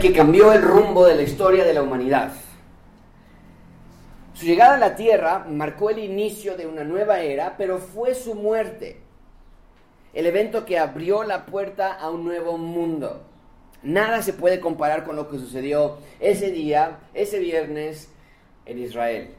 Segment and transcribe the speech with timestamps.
[0.00, 2.32] que cambió el rumbo de la historia de la humanidad.
[4.32, 8.34] Su llegada a la tierra marcó el inicio de una nueva era, pero fue su
[8.34, 9.02] muerte
[10.12, 13.22] el evento que abrió la puerta a un nuevo mundo.
[13.82, 18.10] Nada se puede comparar con lo que sucedió ese día, ese viernes
[18.66, 19.30] en Israel.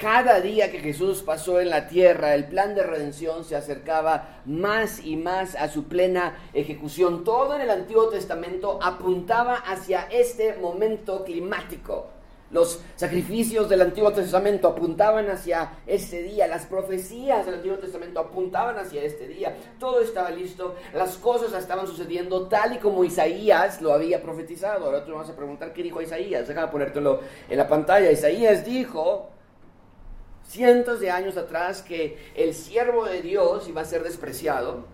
[0.00, 5.04] Cada día que Jesús pasó en la tierra, el plan de redención se acercaba más
[5.04, 7.24] y más a su plena ejecución.
[7.24, 12.16] Todo en el Antiguo Testamento apuntaba hacia este momento climático.
[12.50, 18.78] Los sacrificios del Antiguo Testamento apuntaban hacia este día, las profecías del Antiguo Testamento apuntaban
[18.78, 23.92] hacia este día, todo estaba listo, las cosas estaban sucediendo tal y como Isaías lo
[23.92, 24.86] había profetizado.
[24.86, 28.12] Ahora tú vas a preguntar qué dijo Isaías, déjame ponértelo en la pantalla.
[28.12, 29.30] Isaías dijo
[30.46, 34.86] cientos de años atrás que el siervo de Dios iba a ser despreciado,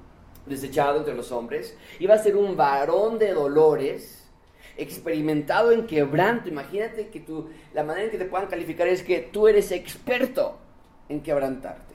[0.46, 4.28] desechado entre los hombres, iba a ser un varón de dolores
[4.76, 6.48] experimentado en quebranto.
[6.48, 10.58] Imagínate que tú, la manera en que te puedan calificar es que tú eres experto
[11.08, 11.94] en quebrantarte,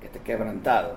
[0.00, 0.96] que te quebrantado.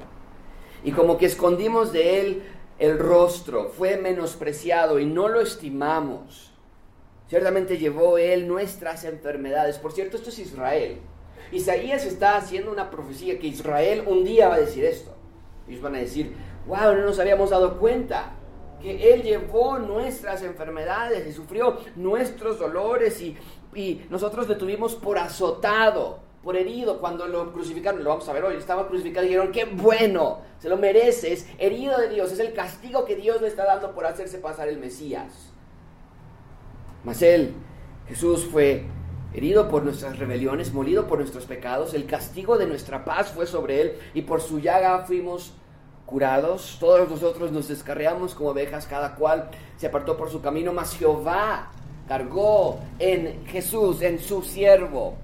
[0.84, 2.44] Y como que escondimos de él
[2.80, 6.53] el rostro, fue menospreciado y no lo estimamos.
[7.28, 9.80] Ciertamente llevó él nuestras enfermedades.
[9.80, 11.00] Por cierto, esto es Israel.
[11.52, 15.16] Isaías está haciendo una profecía que Israel un día va a decir esto.
[15.67, 16.34] Ellos van a decir,
[16.67, 18.34] wow, no nos habíamos dado cuenta
[18.81, 23.38] que Él llevó nuestras enfermedades y sufrió nuestros dolores y,
[24.09, 28.03] nosotros le tuvimos por azotado, por herido cuando lo crucificaron.
[28.03, 31.96] Lo vamos a ver hoy, estaba crucificado y dijeron, qué bueno, se lo mereces, herido
[32.00, 35.52] de Dios, es el castigo que Dios le está dando por hacerse pasar el Mesías.
[37.03, 37.53] Mas Él,
[38.08, 38.85] Jesús fue
[39.34, 43.82] herido por nuestras rebeliones, molido por nuestros pecados, el castigo de nuestra paz fue sobre
[43.82, 45.54] Él y por su llaga fuimos
[46.06, 50.98] curados, todos nosotros nos descarriamos como ovejas, cada cual se apartó por su camino, mas
[50.98, 51.72] Jehová
[52.08, 55.16] cargó en Jesús, en su siervo,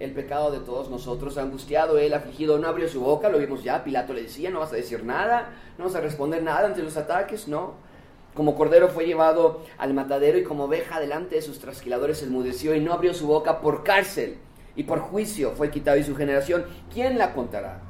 [0.00, 3.84] el pecado de todos nosotros, angustiado él, afligido, no abrió su boca, lo vimos ya,
[3.84, 6.96] Pilato le decía, no vas a decir nada, no vas a responder nada ante los
[6.96, 7.74] ataques, no.
[8.34, 12.80] Como cordero fue llevado al matadero y como oveja delante de sus trasquiladores enmudeció y
[12.80, 14.38] no abrió su boca por cárcel
[14.74, 17.82] y por juicio fue quitado y su generación, ¿quién la contará?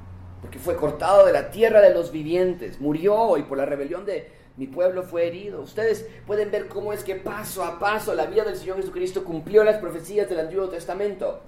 [0.43, 4.29] porque fue cortado de la tierra de los vivientes, murió y por la rebelión de
[4.57, 5.63] mi pueblo fue herido.
[5.63, 9.63] Ustedes pueden ver cómo es que paso a paso la vida del Señor Jesucristo cumplió
[9.63, 11.43] las profecías del Antiguo Testamento.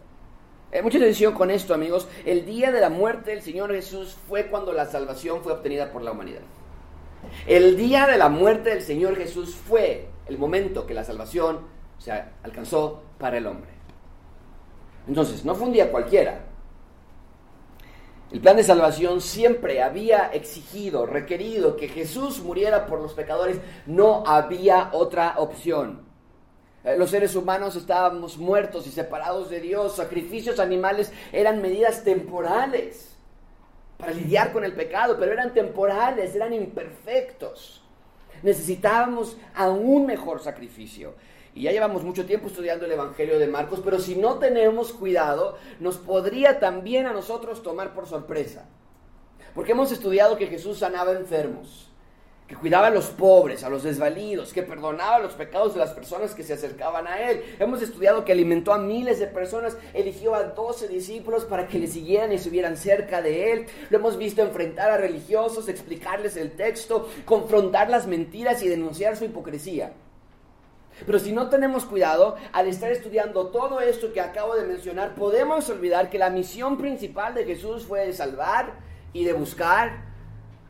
[0.72, 2.09] Hay mucha atención con esto, amigos.
[2.25, 6.03] El día de la muerte del Señor Jesús fue cuando la salvación fue obtenida por
[6.03, 6.43] la humanidad.
[7.47, 11.61] El día de la muerte del Señor Jesús fue el momento que la salvación
[11.99, 12.12] se
[12.43, 13.71] alcanzó para el hombre.
[15.06, 16.41] Entonces, no fue un día cualquiera,
[18.34, 23.59] el plan de salvación siempre había exigido, requerido que Jesús muriera por los pecadores.
[23.87, 26.03] No había otra opción.
[26.83, 29.94] Eh, los seres humanos estábamos muertos y separados de Dios.
[29.94, 33.13] Sacrificios animales eran medidas temporales
[34.04, 37.82] para lidiar con el pecado, pero eran temporales, eran imperfectos.
[38.42, 41.15] Necesitábamos aún mejor sacrificio.
[41.54, 45.56] Y ya llevamos mucho tiempo estudiando el Evangelio de Marcos, pero si no tenemos cuidado,
[45.81, 48.66] nos podría también a nosotros tomar por sorpresa.
[49.54, 51.91] Porque hemos estudiado que Jesús sanaba enfermos,
[52.54, 56.34] que cuidaba a los pobres, a los desvalidos, que perdonaba los pecados de las personas
[56.34, 57.42] que se acercaban a Él.
[57.59, 61.88] Hemos estudiado que alimentó a miles de personas, eligió a doce discípulos para que le
[61.88, 63.66] siguieran y estuvieran cerca de Él.
[63.91, 69.25] Lo hemos visto enfrentar a religiosos, explicarles el texto, confrontar las mentiras y denunciar su
[69.25, 69.93] hipocresía.
[71.04, 75.69] Pero si no tenemos cuidado, al estar estudiando todo esto que acabo de mencionar, podemos
[75.70, 78.75] olvidar que la misión principal de Jesús fue de salvar
[79.12, 80.05] y de buscar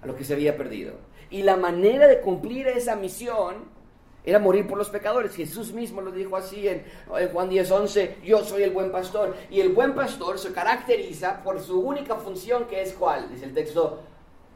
[0.00, 0.94] a lo que se había perdido.
[1.35, 3.65] Y la manera de cumplir esa misión
[4.25, 5.35] era morir por los pecadores.
[5.35, 6.85] Jesús mismo lo dijo así en,
[7.33, 9.37] Juan 10, 11, yo soy el buen pastor.
[9.51, 13.55] Y el buen pastor se caracteriza por su única función que es cuál, dice el
[13.55, 14.01] texto,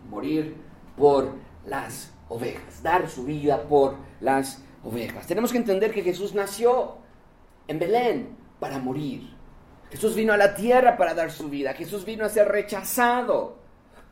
[0.08, 0.56] morir
[0.96, 1.32] por
[1.66, 5.26] las ovejas, dar su vida por las ovejas ovejas.
[5.26, 6.96] Tenemos que entender que Jesús nació
[7.66, 9.34] en Belén para morir.
[9.90, 11.74] Jesús vino a la tierra para dar su vida.
[11.74, 13.57] Jesús vino a ser rechazado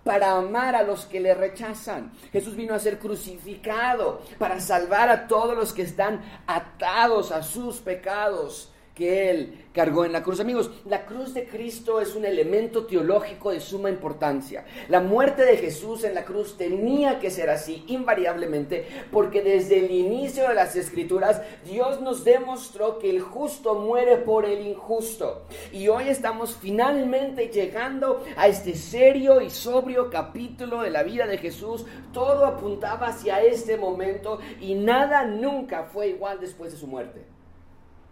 [0.06, 2.12] para amar a los que le rechazan.
[2.32, 7.79] Jesús vino a ser crucificado para salvar a todos los que están atados a sus
[7.81, 10.40] pecados que Él cargó en la cruz.
[10.40, 14.64] Amigos, la cruz de Cristo es un elemento teológico de suma importancia.
[14.88, 19.90] La muerte de Jesús en la cruz tenía que ser así, invariablemente, porque desde el
[19.90, 25.44] inicio de las Escrituras Dios nos demostró que el justo muere por el injusto.
[25.72, 31.37] Y hoy estamos finalmente llegando a este serio y sobrio capítulo de la vida de
[31.37, 31.84] Jesús.
[32.14, 37.36] Todo apuntaba hacia este momento y nada nunca fue igual después de su muerte.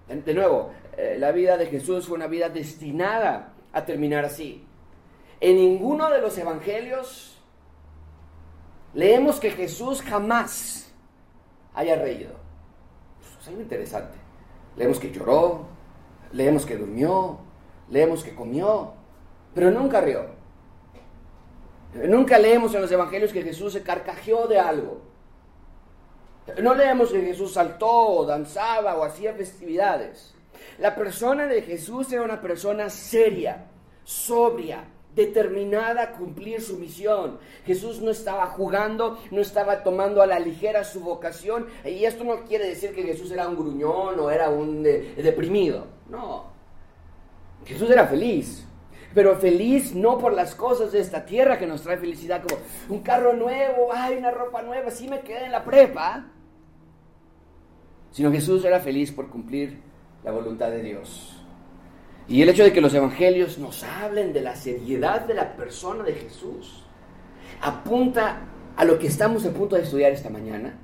[0.09, 4.65] De nuevo, eh, la vida de Jesús fue una vida destinada a terminar así.
[5.41, 7.39] En ninguno de los evangelios
[8.93, 10.93] leemos que Jesús jamás
[11.75, 12.33] haya reído.
[13.41, 14.19] es algo interesante.
[14.77, 15.67] Leemos que lloró,
[16.33, 17.39] leemos que durmió,
[17.91, 18.93] leemos que comió,
[19.55, 20.27] pero nunca rió.
[21.95, 25.01] Nunca leemos en los evangelios que Jesús se carcajeó de algo.
[26.63, 30.35] No leemos que Jesús saltó o danzaba o hacía festividades.
[30.79, 33.67] La persona de Jesús era una persona seria,
[34.05, 37.39] sobria, determinada a cumplir su misión.
[37.65, 41.67] Jesús no estaba jugando, no estaba tomando a la ligera su vocación.
[41.85, 45.87] Y esto no quiere decir que Jesús era un gruñón o era un deprimido.
[46.09, 46.53] No.
[47.65, 48.67] Jesús era feliz.
[49.15, 53.01] Pero feliz no por las cosas de esta tierra que nos trae felicidad, como un
[53.01, 56.33] carro nuevo, hay una ropa nueva, sí me quedé en la prepa
[58.15, 59.77] sino Jesús era feliz por cumplir
[60.23, 61.37] la voluntad de Dios.
[62.29, 66.05] Y el hecho de que los evangelios nos hablen de la seriedad de la persona
[66.05, 66.85] de Jesús
[67.61, 68.43] apunta
[68.77, 70.79] a lo que estamos a punto de estudiar esta mañana.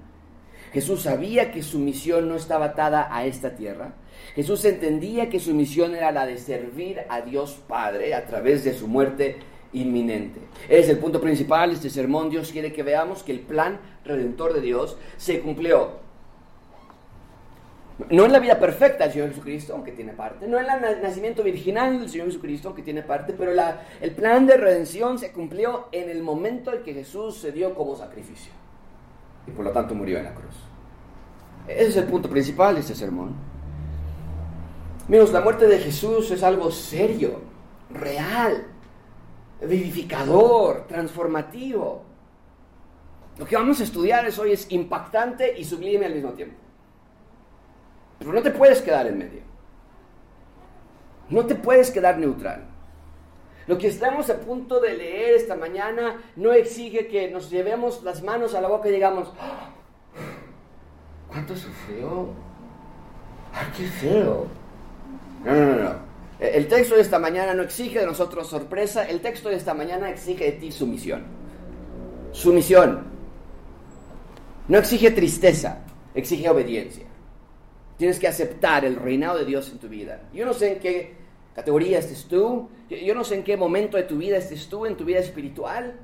[0.73, 3.95] Jesús sabía que su misión no estaba atada a esta tierra.
[4.35, 8.75] Jesús entendía que su misión era la de servir a Dios Padre a través de
[8.75, 9.37] su muerte
[9.73, 10.41] inminente.
[10.69, 12.29] Es el punto principal de este sermón.
[12.29, 16.00] Dios quiere que veamos que el plan redentor de Dios se cumplió
[18.09, 20.47] no en la vida perfecta del Señor Jesucristo, aunque tiene parte.
[20.47, 23.33] No en el nacimiento virginal del Señor Jesucristo, aunque tiene parte.
[23.33, 23.53] Pero
[24.01, 27.97] el plan de redención se cumplió en el momento en que Jesús se dio como
[27.97, 28.53] sacrificio.
[29.47, 30.55] Y por lo tanto murió en la cruz.
[31.67, 33.35] Ese es el punto principal de este sermón.
[35.07, 37.41] Amigos, la muerte de Jesús es algo serio,
[37.91, 38.67] real,
[39.61, 42.05] vivificador, transformativo.
[43.39, 46.70] Lo que vamos a estudiar hoy es impactante y sublime al mismo tiempo.
[48.21, 49.41] Pero no te puedes quedar en medio.
[51.31, 52.67] No te puedes quedar neutral.
[53.67, 58.23] Lo que estamos a punto de leer esta mañana no exige que nos llevemos las
[58.23, 59.71] manos a la boca y digamos, ah,
[61.29, 62.29] ¿cuánto sufrió?
[63.55, 64.47] ¡Ay, qué feo!
[65.45, 66.11] No, no, no, no.
[66.41, 70.11] El texto de esta mañana no exige de nosotros sorpresa, el texto de esta mañana
[70.11, 71.25] exige de ti sumisión.
[72.33, 73.05] Sumisión.
[74.69, 75.79] No exige tristeza,
[76.15, 77.10] exige obediencia.
[78.01, 80.23] Tienes que aceptar el reinado de Dios en tu vida.
[80.33, 81.17] Yo no sé en qué
[81.55, 84.97] categoría estés tú, yo no sé en qué momento de tu vida estés tú, en
[84.97, 86.01] tu vida espiritual,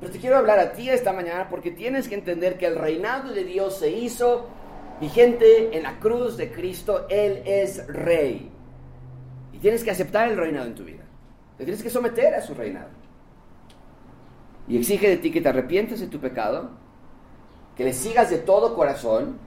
[0.00, 3.32] pero te quiero hablar a ti esta mañana porque tienes que entender que el reinado
[3.32, 4.48] de Dios se hizo
[5.00, 7.06] vigente en la cruz de Cristo.
[7.08, 8.50] Él es rey.
[9.52, 11.04] Y tienes que aceptar el reinado en tu vida.
[11.58, 12.90] Te tienes que someter a su reinado.
[14.66, 16.70] Y exige de ti que te arrepientes de tu pecado,
[17.76, 19.45] que le sigas de todo corazón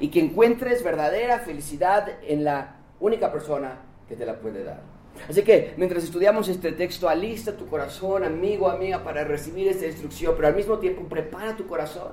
[0.00, 4.80] y que encuentres verdadera felicidad en la única persona que te la puede dar.
[5.28, 10.34] Así que mientras estudiamos este texto, alista tu corazón, amigo, amiga, para recibir esta instrucción,
[10.36, 12.12] pero al mismo tiempo prepara tu corazón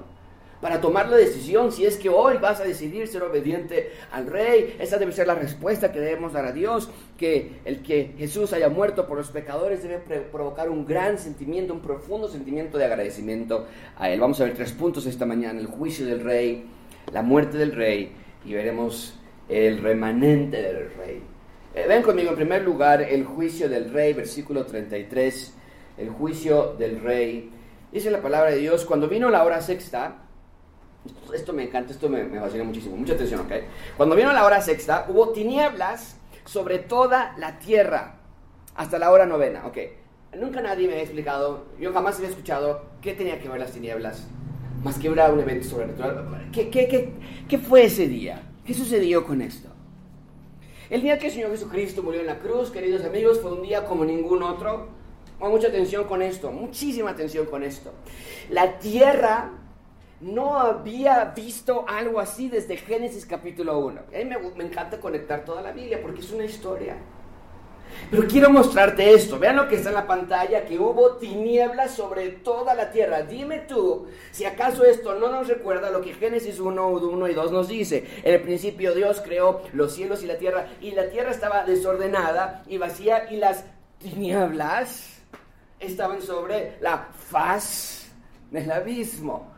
[0.61, 4.75] para tomar la decisión si es que hoy vas a decidir ser obediente al rey.
[4.79, 8.69] Esa debe ser la respuesta que debemos dar a Dios, que el que Jesús haya
[8.69, 14.09] muerto por los pecadores debe provocar un gran sentimiento, un profundo sentimiento de agradecimiento a
[14.09, 14.19] Él.
[14.19, 16.65] Vamos a ver tres puntos esta mañana, el juicio del rey,
[17.11, 19.19] la muerte del rey y veremos
[19.49, 21.23] el remanente del rey.
[21.73, 25.53] Eh, ven conmigo en primer lugar el juicio del rey, versículo 33,
[25.97, 27.51] el juicio del rey.
[27.91, 30.17] Dice la palabra de Dios, cuando vino la hora sexta,
[31.33, 33.51] esto me encanta, esto me, fascina muchísimo, mucha atención, ¿ok?
[33.97, 38.15] Cuando vino la hora sexta, hubo tinieblas sobre toda la tierra,
[38.75, 39.77] hasta la hora novena, ok.
[40.37, 44.27] Nunca nadie me había explicado, yo jamás había escuchado qué tenía que ver las tinieblas
[44.85, 46.49] más que un evento sobrenatural.
[46.53, 47.09] ¿Qué, qué,
[47.49, 48.43] qué, fue ese día?
[48.63, 49.67] ¿Qué sucedió con esto?
[50.91, 53.83] El día que el Señor Jesucristo murió en la cruz, queridos amigos, fue un día
[53.85, 54.89] como ningún otro.
[55.39, 57.93] Con mucha atención con esto, muchísima atención con esto.
[58.51, 59.53] La tierra
[60.21, 63.99] no había visto algo así desde Génesis capítulo 1.
[63.99, 66.95] A mí me encanta conectar toda la Biblia porque es una historia.
[68.11, 69.39] Pero quiero mostrarte esto.
[69.39, 73.23] Vean lo que está en la pantalla, que hubo tinieblas sobre toda la tierra.
[73.23, 77.51] Dime tú, si acaso esto no nos recuerda lo que Génesis 1, 1 y 2
[77.51, 78.05] nos dice.
[78.23, 82.63] En el principio Dios creó los cielos y la tierra, y la tierra estaba desordenada
[82.67, 83.65] y vacía, y las
[83.99, 85.19] tinieblas
[85.79, 88.07] estaban sobre la faz
[88.51, 89.51] del abismo.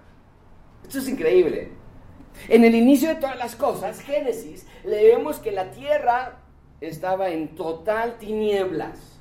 [0.83, 1.71] Esto es increíble.
[2.47, 6.39] En el inicio de todas las cosas, Génesis, leemos que la tierra
[6.81, 9.19] estaba en total tinieblas.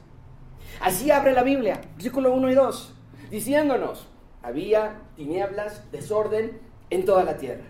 [0.81, 2.95] Así abre la Biblia, versículo 1 y 2,
[3.31, 4.09] diciéndonos,
[4.43, 6.61] había tinieblas, desorden
[6.91, 7.65] en toda la tierra.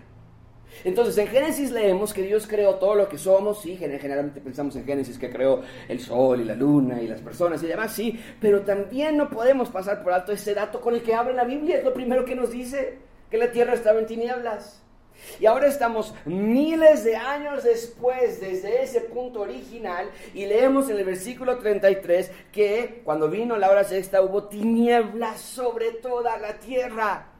[0.83, 4.85] Entonces, en Génesis leemos que Dios creó todo lo que somos, sí, generalmente pensamos en
[4.85, 8.61] Génesis que creó el sol y la luna y las personas y demás, sí, pero
[8.61, 11.83] también no podemos pasar por alto ese dato con el que abre la Biblia, es
[11.83, 12.97] lo primero que nos dice,
[13.31, 14.83] que la tierra estaba en tinieblas.
[15.39, 21.05] Y ahora estamos miles de años después desde ese punto original y leemos en el
[21.05, 27.36] versículo 33 que cuando vino la hora sexta hubo tinieblas sobre toda la tierra.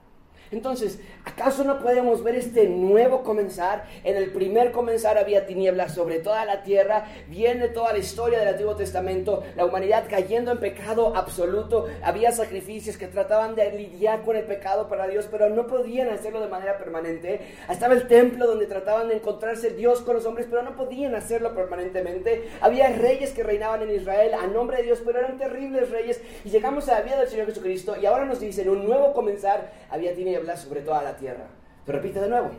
[0.51, 3.85] Entonces, ¿acaso no podemos ver este nuevo comenzar?
[4.03, 7.05] En el primer comenzar había tinieblas sobre toda la tierra.
[7.27, 11.87] Viene toda la historia del Antiguo Testamento, la humanidad cayendo en pecado absoluto.
[12.01, 16.39] Había sacrificios que trataban de lidiar con el pecado para Dios, pero no podían hacerlo
[16.39, 17.41] de manera permanente.
[17.69, 21.53] Estaba el templo donde trataban de encontrarse Dios con los hombres, pero no podían hacerlo
[21.53, 22.49] permanentemente.
[22.61, 26.21] Había reyes que reinaban en Israel a nombre de Dios, pero eran terribles reyes.
[26.45, 29.71] Y llegamos a la vida del Señor Jesucristo y ahora nos dicen, un nuevo comenzar
[29.89, 31.47] había tinieblas sobre toda la tierra.
[31.85, 32.51] Te repite de nuevo.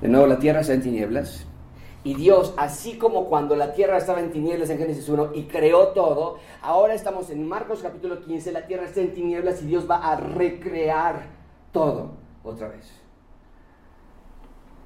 [0.00, 1.46] De nuevo la tierra está en tinieblas.
[2.02, 5.88] Y Dios, así como cuando la tierra estaba en tinieblas en Génesis 1 y creó
[5.88, 9.96] todo, ahora estamos en Marcos capítulo 15, la tierra está en tinieblas y Dios va
[9.96, 11.28] a recrear
[11.72, 12.12] todo
[12.42, 12.92] otra vez.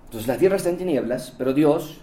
[0.05, 2.01] Entonces la tierra está en tinieblas, pero Dios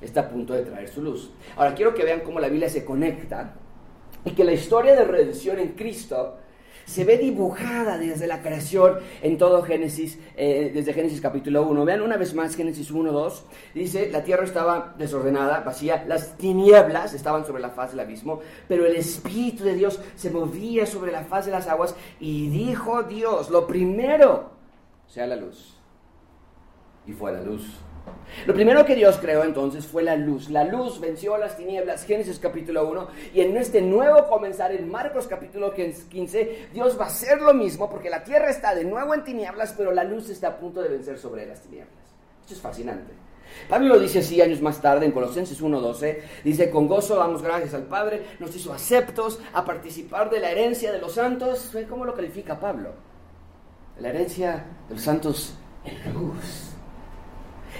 [0.00, 1.32] está a punto de traer su luz.
[1.56, 3.54] Ahora quiero que vean cómo la Biblia se conecta
[4.24, 6.36] y que la historia de redención en Cristo
[6.86, 11.84] se ve dibujada desde la creación en todo Génesis, eh, desde Génesis capítulo 1.
[11.84, 13.44] Vean una vez más Génesis 1, 2.
[13.74, 18.86] Dice, la tierra estaba desordenada, vacía, las tinieblas estaban sobre la faz del abismo, pero
[18.86, 23.50] el Espíritu de Dios se movía sobre la faz de las aguas y dijo Dios,
[23.50, 24.50] lo primero,
[25.08, 25.74] sea la luz.
[27.04, 27.85] Y fue la luz.
[28.46, 30.50] Lo primero que Dios creó entonces fue la luz.
[30.50, 34.90] La luz venció a las tinieblas, Génesis capítulo 1, y en este nuevo comenzar, en
[34.90, 39.14] Marcos capítulo 15, Dios va a hacer lo mismo porque la tierra está de nuevo
[39.14, 41.94] en tinieblas, pero la luz está a punto de vencer sobre las tinieblas.
[42.42, 43.12] Esto es fascinante.
[43.68, 46.18] Pablo lo dice así años más tarde en Colosenses 1.12.
[46.44, 50.92] Dice, con gozo damos gracias al Padre, nos hizo aceptos a participar de la herencia
[50.92, 51.72] de los santos.
[51.88, 52.90] ¿Cómo lo califica Pablo?
[53.98, 56.65] La herencia de los santos en luz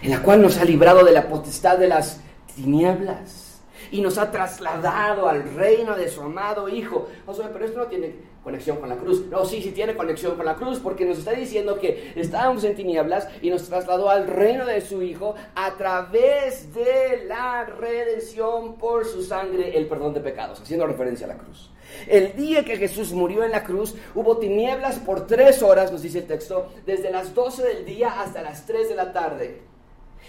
[0.02, 2.20] en la cual nos ha librado de la potestad de las
[2.54, 3.60] tinieblas
[3.90, 7.08] y nos ha trasladado al reino de su amado Hijo.
[7.26, 9.26] O sea, pero esto no tiene conexión con la cruz.
[9.26, 12.76] No, sí, sí tiene conexión con la cruz, porque nos está diciendo que estábamos en
[12.76, 19.04] tinieblas y nos trasladó al reino de su Hijo a través de la redención por
[19.04, 21.70] su sangre, el perdón de pecados, haciendo referencia a la cruz.
[22.06, 26.18] El día que Jesús murió en la cruz, hubo tinieblas por tres horas, nos dice
[26.18, 29.62] el texto, desde las 12 del día hasta las 3 de la tarde.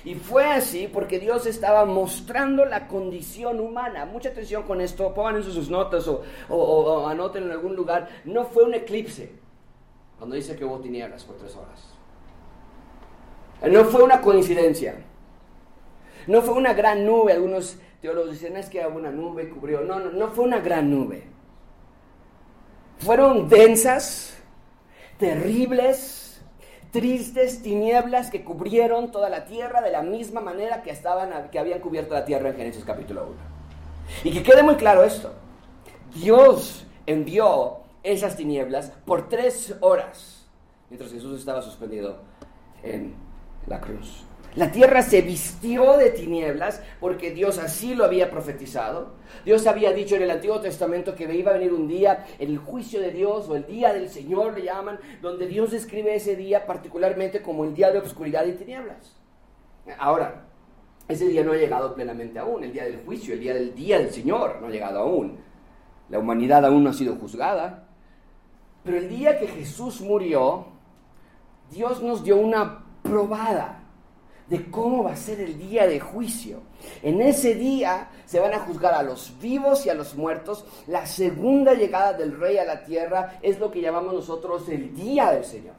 [0.05, 4.05] Y fue así porque Dios estaba mostrando la condición humana.
[4.05, 8.07] Mucha atención con esto, pongan en sus notas o, o, anoten en algún lugar.
[8.25, 9.31] No fue un eclipse
[10.17, 11.93] cuando dice que hubo tinieblas por tres horas.
[13.69, 14.95] No fue una coincidencia.
[16.27, 17.33] No fue una gran nube.
[17.33, 19.81] Algunos teólogos dicen es que una nube cubrió.
[19.81, 21.23] No, no, no fue una gran nube.
[22.99, 24.37] Fueron densas,
[25.17, 26.16] terribles,
[26.97, 31.79] tristes tinieblas que cubrieron toda la tierra de la misma manera que, estaban, que habían
[31.79, 33.35] cubierto la tierra en Génesis capítulo 1.
[34.23, 35.31] Y que quede muy claro esto.
[36.15, 40.47] Dios envió esas tinieblas por tres horas
[40.89, 42.17] mientras Jesús estaba suspendido
[42.81, 43.13] en
[43.67, 44.23] la cruz.
[44.57, 49.11] La tierra se vistió de tinieblas porque Dios así lo había profetizado.
[49.45, 52.99] Dios había dicho en el Antiguo Testamento que iba a venir un día, el juicio
[52.99, 57.43] de Dios o el día del Señor le llaman, donde Dios describe ese día particularmente
[57.43, 59.15] como el día de oscuridad y tinieblas.
[59.99, 60.47] Ahora,
[61.07, 63.99] ese día no ha llegado plenamente aún, el día del juicio, el día del día
[63.99, 65.37] del Señor no ha llegado aún.
[66.09, 67.87] La humanidad aún no ha sido juzgada.
[68.83, 70.65] Pero el día que Jesús murió,
[71.69, 73.83] Dios nos dio una probada
[74.49, 76.61] de cómo va a ser el día de juicio.
[77.03, 80.65] En ese día se van a juzgar a los vivos y a los muertos.
[80.87, 85.31] La segunda llegada del rey a la tierra es lo que llamamos nosotros el día
[85.31, 85.75] del Señor.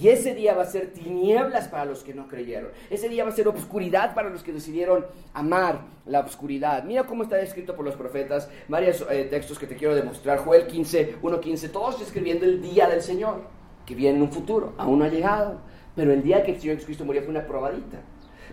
[0.00, 2.70] Y ese día va a ser tinieblas para los que no creyeron.
[2.90, 6.82] Ese día va a ser obscuridad para los que decidieron amar la obscuridad.
[6.84, 10.38] Mira cómo está descrito por los profetas, varios eh, textos que te quiero demostrar.
[10.38, 13.42] Joel 15, 1, 15, todos describiendo el día del Señor,
[13.86, 15.60] que viene en un futuro, aún no ha llegado.
[15.94, 17.98] Pero el día que el Señor Jesucristo murió fue una probadita.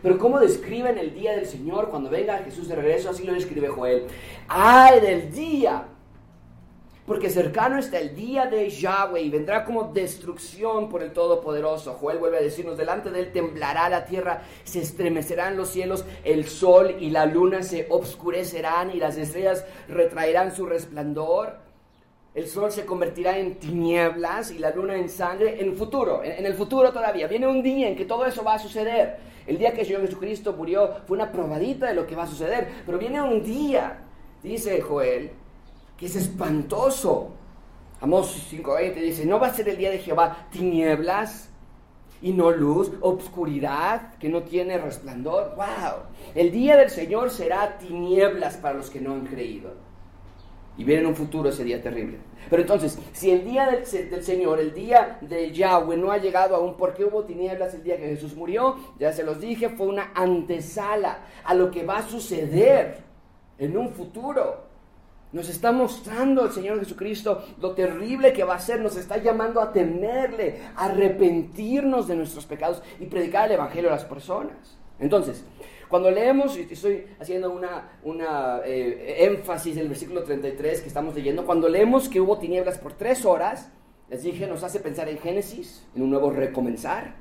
[0.01, 3.09] Pero ¿cómo describen el día del Señor cuando venga Jesús de regreso?
[3.09, 4.07] Así lo describe Joel.
[4.47, 5.85] ¡Ay del día!
[7.05, 11.95] Porque cercano está el día de Yahweh y vendrá como destrucción por el Todopoderoso.
[11.95, 16.47] Joel vuelve a decirnos, delante de él temblará la tierra, se estremecerán los cielos, el
[16.47, 21.70] sol y la luna se obscurecerán y las estrellas retraerán su resplandor.
[22.33, 26.45] El sol se convertirá en tinieblas y la luna en sangre en el futuro, en,
[26.45, 27.27] el futuro todavía.
[27.27, 29.17] Viene un día en que todo eso va a suceder.
[29.45, 32.27] El día que el Señor Jesucristo murió fue una probadita de lo que va a
[32.27, 32.69] suceder.
[32.85, 33.99] Pero viene un día,
[34.41, 35.31] dice Joel,
[35.97, 37.31] que es espantoso.
[37.99, 41.49] Amos 5.20 dice, no va a ser el día de Jehová tinieblas
[42.21, 45.55] y no luz, obscuridad que no tiene resplandor.
[45.57, 46.03] ¡Wow!
[46.33, 49.90] El día del Señor será tinieblas para los que no han creído.
[50.77, 52.17] Y viene en un futuro ese día terrible.
[52.49, 56.75] Pero entonces, si el día del, Señor, el día de Yahweh no ha llegado aún,
[56.75, 58.75] ¿por qué hubo tinieblas el día que Jesús murió?
[58.99, 63.03] Ya se los dije, fue una antesala a lo que va a suceder
[63.57, 64.71] en un futuro.
[65.31, 68.81] Nos está mostrando el Señor Jesucristo lo terrible que va a ser.
[68.81, 73.93] Nos está llamando a temerle, a arrepentirnos de nuestros pecados y predicar el Evangelio a
[73.93, 74.77] las personas.
[74.99, 75.45] Entonces,
[75.91, 81.13] cuando leemos, y estoy haciendo una, una eh, énfasis en el versículo 33 que estamos
[81.13, 83.69] leyendo, cuando leemos que hubo tinieblas por tres horas,
[84.09, 87.15] les dije, nos hace pensar en Génesis, en un nuevo recomenzar,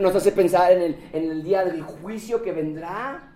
[0.00, 3.30] nos hace pensar en el, en el día del juicio que vendrá,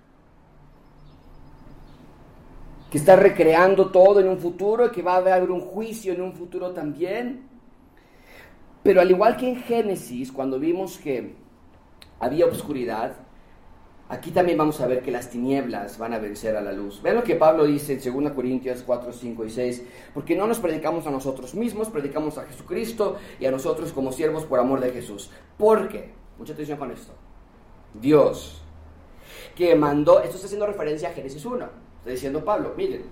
[2.91, 6.23] que está recreando todo en un futuro y que va a haber un juicio en
[6.23, 7.47] un futuro también.
[8.83, 11.35] Pero al igual que en Génesis, cuando vimos que
[12.21, 13.28] había oscuridad,
[14.11, 17.03] Aquí también vamos a ver que las tinieblas van a vencer a la luz.
[17.03, 19.83] Vean lo que Pablo dice en 2 Corintios 4, 5 y 6.
[20.15, 24.45] Porque no nos predicamos a nosotros mismos, predicamos a Jesucristo y a nosotros como siervos
[24.45, 25.31] por amor de Jesús.
[25.59, 27.13] Porque, mucha atención con esto,
[28.01, 28.63] Dios
[29.55, 33.03] que mandó, esto está haciendo referencia a Génesis 1, está diciendo Pablo, miren,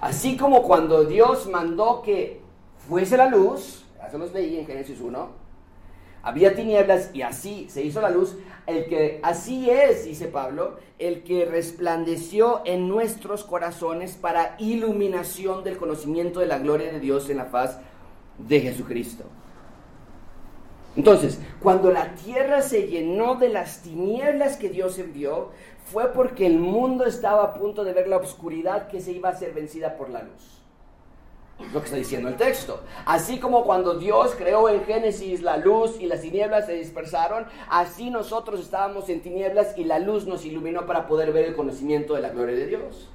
[0.00, 2.40] así como cuando Dios mandó que
[2.88, 5.43] fuese la luz, eso los en Génesis 1,
[6.24, 11.22] había tinieblas y así se hizo la luz, el que así es, dice Pablo, el
[11.22, 17.36] que resplandeció en nuestros corazones para iluminación del conocimiento de la gloria de Dios en
[17.36, 17.78] la faz
[18.38, 19.24] de Jesucristo.
[20.96, 25.50] Entonces, cuando la tierra se llenó de las tinieblas que Dios envió,
[25.84, 29.36] fue porque el mundo estaba a punto de ver la oscuridad que se iba a
[29.36, 30.63] ser vencida por la luz
[31.72, 32.80] lo que está diciendo el texto.
[33.06, 38.10] Así como cuando Dios creó en Génesis la luz y las tinieblas se dispersaron, así
[38.10, 42.22] nosotros estábamos en tinieblas y la luz nos iluminó para poder ver el conocimiento de
[42.22, 43.08] la gloria de Dios.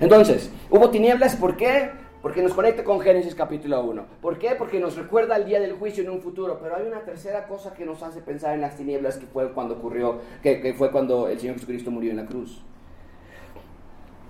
[0.00, 1.90] Entonces, hubo tinieblas, ¿por qué?
[2.22, 4.04] Porque nos conecta con Génesis capítulo 1.
[4.20, 4.54] ¿Por qué?
[4.56, 6.58] Porque nos recuerda el día del juicio en un futuro.
[6.60, 9.74] Pero hay una tercera cosa que nos hace pensar en las tinieblas que fue cuando
[9.74, 12.60] ocurrió, que, que fue cuando el Señor Jesucristo murió en la cruz.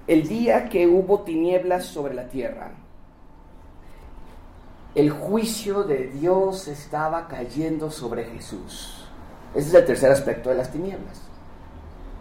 [0.08, 2.70] El día que hubo tinieblas sobre la tierra,
[4.94, 9.06] el juicio de Dios estaba cayendo sobre Jesús.
[9.54, 11.20] Ese es el tercer aspecto de las tinieblas.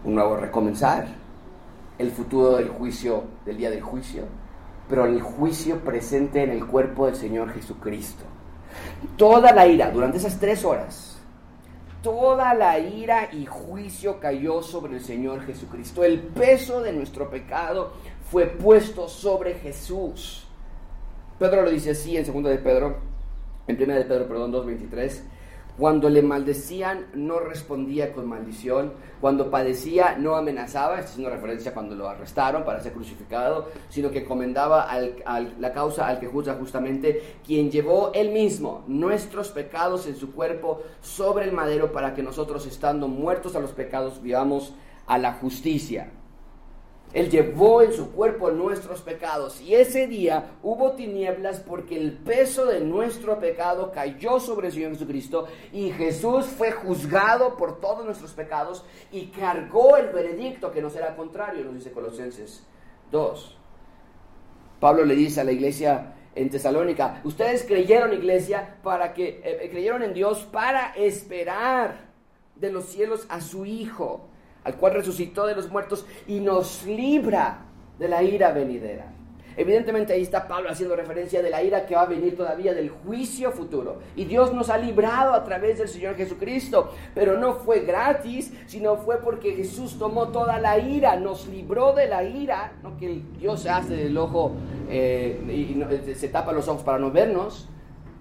[0.04, 1.06] Un nuevo recomenzar,
[1.96, 4.24] el futuro del juicio, del día del juicio,
[4.86, 8.24] pero el juicio presente en el cuerpo del Señor Jesucristo.
[9.16, 11.07] Toda la ira durante esas tres horas
[12.02, 16.04] toda la ira y juicio cayó sobre el Señor Jesucristo.
[16.04, 17.92] El peso de nuestro pecado
[18.30, 20.46] fue puesto sobre Jesús.
[21.38, 22.98] Pedro lo dice así en 2 de Pedro,
[23.66, 25.22] en 1 de Pedro, perdón, 2.23.
[25.78, 28.92] Cuando le maldecían, no respondía con maldición.
[29.20, 30.98] Cuando padecía, no amenazaba.
[30.98, 34.88] Es una referencia cuando lo arrestaron para ser crucificado, sino que comendaba
[35.58, 40.82] la causa al que juzga justamente, quien llevó él mismo nuestros pecados en su cuerpo
[41.00, 44.74] sobre el madero para que nosotros, estando muertos a los pecados, vivamos
[45.06, 46.10] a la justicia.
[47.14, 52.66] Él llevó en su cuerpo nuestros pecados y ese día hubo tinieblas porque el peso
[52.66, 58.32] de nuestro pecado cayó sobre el Señor Jesucristo y Jesús fue juzgado por todos nuestros
[58.32, 62.62] pecados y cargó el veredicto que no será contrario, nos dice Colosenses
[63.10, 63.56] 2.
[64.78, 69.68] Pablo le dice a la iglesia en Tesalónica, ustedes creyeron iglesia para que eh, eh,
[69.70, 72.08] creyeron en Dios para esperar
[72.54, 74.28] de los cielos a su Hijo
[74.68, 77.60] al cual resucitó de los muertos y nos libra
[77.98, 79.12] de la ira venidera.
[79.56, 82.90] Evidentemente ahí está Pablo haciendo referencia de la ira que va a venir todavía del
[82.90, 83.98] juicio futuro.
[84.14, 86.92] Y Dios nos ha librado a través del Señor Jesucristo.
[87.12, 92.06] Pero no fue gratis, sino fue porque Jesús tomó toda la ira, nos libró de
[92.06, 92.74] la ira.
[92.84, 94.52] No que Dios se hace del ojo
[94.90, 97.68] eh, y se tapa los ojos para no vernos,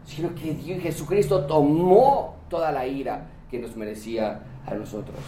[0.06, 5.20] sino que Jesucristo tomó toda la ira que nos merecía a nosotros.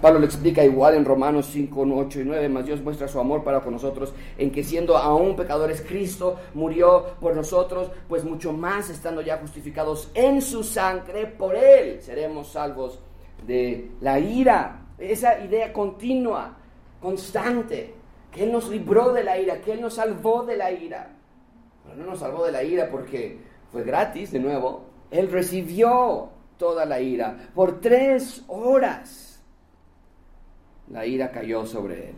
[0.00, 3.42] Pablo lo explica igual en Romanos 5, 8 y 9, más Dios muestra su amor
[3.42, 8.90] para con nosotros en que siendo aún pecadores Cristo murió por nosotros, pues mucho más
[8.90, 13.00] estando ya justificados en su sangre, por él seremos salvos
[13.46, 14.80] de la ira.
[14.98, 16.56] Esa idea continua,
[17.00, 17.94] constante,
[18.30, 21.10] que Él nos libró de la ira, que Él nos salvó de la ira.
[21.84, 23.38] Pero no nos salvó de la ira porque
[23.70, 24.84] fue gratis de nuevo.
[25.10, 29.33] Él recibió toda la ira por tres horas
[30.90, 32.14] la ira cayó sobre él.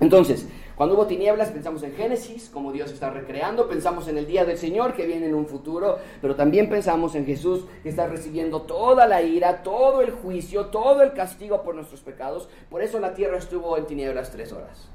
[0.00, 4.44] Entonces, cuando hubo tinieblas, pensamos en Génesis, como Dios está recreando, pensamos en el día
[4.44, 8.62] del Señor que viene en un futuro, pero también pensamos en Jesús que está recibiendo
[8.62, 12.48] toda la ira, todo el juicio, todo el castigo por nuestros pecados.
[12.68, 14.90] Por eso la tierra estuvo en tinieblas tres horas.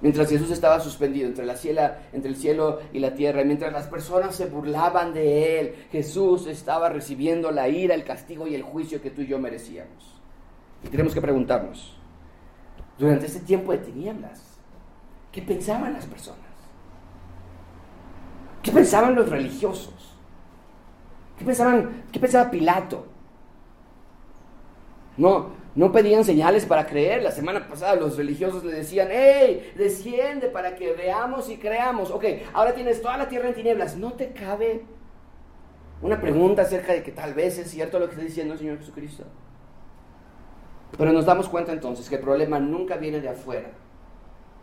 [0.00, 4.46] Mientras Jesús estaba suspendido entre, el cielo y la tierra, y mientras las personas se
[4.46, 9.22] burlaban de él, Jesús estaba recibiendo la ira, el castigo y el juicio que tú
[9.22, 10.13] y yo merecíamos.
[10.84, 11.96] Y tenemos que preguntarnos,
[12.98, 14.58] durante este tiempo de tinieblas,
[15.32, 16.40] ¿qué pensaban las personas?
[18.62, 20.14] ¿Qué pensaban los religiosos?
[21.38, 23.06] ¿Qué pensaban, qué pensaba Pilato?
[25.16, 27.22] No, no pedían señales para creer.
[27.22, 29.72] La semana pasada los religiosos le decían, ¡Ey!
[29.76, 32.10] Desciende para que veamos y creamos.
[32.10, 33.96] Ok, ahora tienes toda la tierra en tinieblas.
[33.96, 34.84] ¿No te cabe
[36.00, 38.78] una pregunta acerca de que tal vez es cierto lo que está diciendo el Señor
[38.78, 39.24] Jesucristo?
[40.96, 43.68] Pero nos damos cuenta entonces que el problema nunca viene de afuera,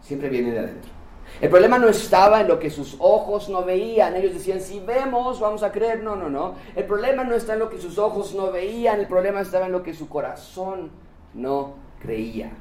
[0.02, 0.92] siempre viene de adentro.
[1.40, 4.16] El problema no estaba en lo que sus ojos no veían.
[4.16, 6.04] Ellos decían, si vemos, vamos a creer.
[6.04, 6.56] No, no, no.
[6.76, 9.00] El problema no está en lo que sus ojos no veían.
[9.00, 10.92] El problema estaba en lo que su corazón
[11.34, 12.52] no creía.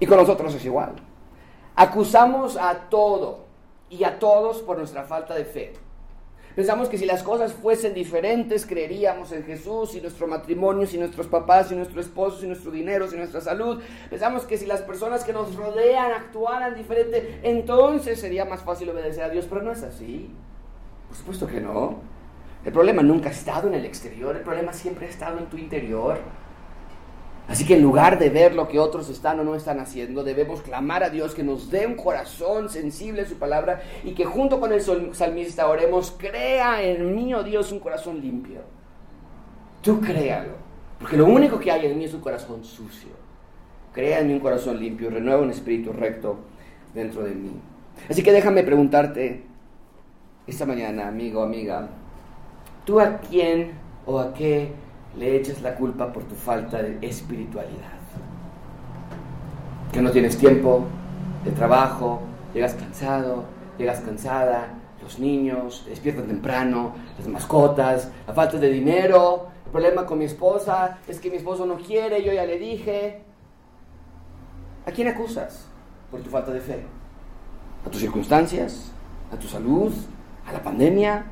[0.00, 0.94] Y con nosotros es igual.
[1.76, 3.44] Acusamos a todo
[3.88, 5.72] y a todos por nuestra falta de fe.
[6.54, 11.26] Pensamos que si las cosas fuesen diferentes, creeríamos en Jesús y nuestro matrimonio, y nuestros
[11.26, 13.80] papás, y nuestro esposo, y nuestro dinero, y nuestra salud.
[14.10, 19.24] Pensamos que si las personas que nos rodean actuaran diferente, entonces sería más fácil obedecer
[19.24, 20.30] a Dios, pero no es así.
[21.08, 22.00] Por supuesto que no.
[22.64, 25.56] El problema nunca ha estado en el exterior, el problema siempre ha estado en tu
[25.56, 26.18] interior.
[27.48, 30.62] Así que en lugar de ver lo que otros están o no están haciendo, debemos
[30.62, 34.60] clamar a Dios que nos dé un corazón sensible a su palabra y que junto
[34.60, 38.60] con el salmista oremos, crea en mí, oh Dios, un corazón limpio.
[39.82, 40.52] Tú créalo,
[41.00, 43.10] porque lo único que hay en mí es un corazón sucio.
[43.92, 46.38] Crea en mí un corazón limpio, renueva un espíritu recto
[46.94, 47.50] dentro de mí.
[48.08, 49.42] Así que déjame preguntarte
[50.46, 51.88] esta mañana, amigo, amiga,
[52.84, 53.72] ¿tú a quién
[54.06, 54.72] o a qué
[55.16, 58.00] le echas la culpa por tu falta de espiritualidad.
[59.92, 60.84] Que no tienes tiempo
[61.44, 62.20] de trabajo,
[62.54, 63.44] llegas cansado,
[63.78, 64.68] llegas cansada,
[65.02, 70.98] los niños, despiertan temprano, las mascotas, la falta de dinero, el problema con mi esposa,
[71.08, 73.22] es que mi esposo no quiere, yo ya le dije.
[74.86, 75.66] ¿A quién acusas
[76.10, 76.82] por tu falta de fe?
[77.86, 78.92] ¿A tus circunstancias?
[79.32, 79.92] ¿A tu salud?
[80.46, 81.24] ¿A la pandemia?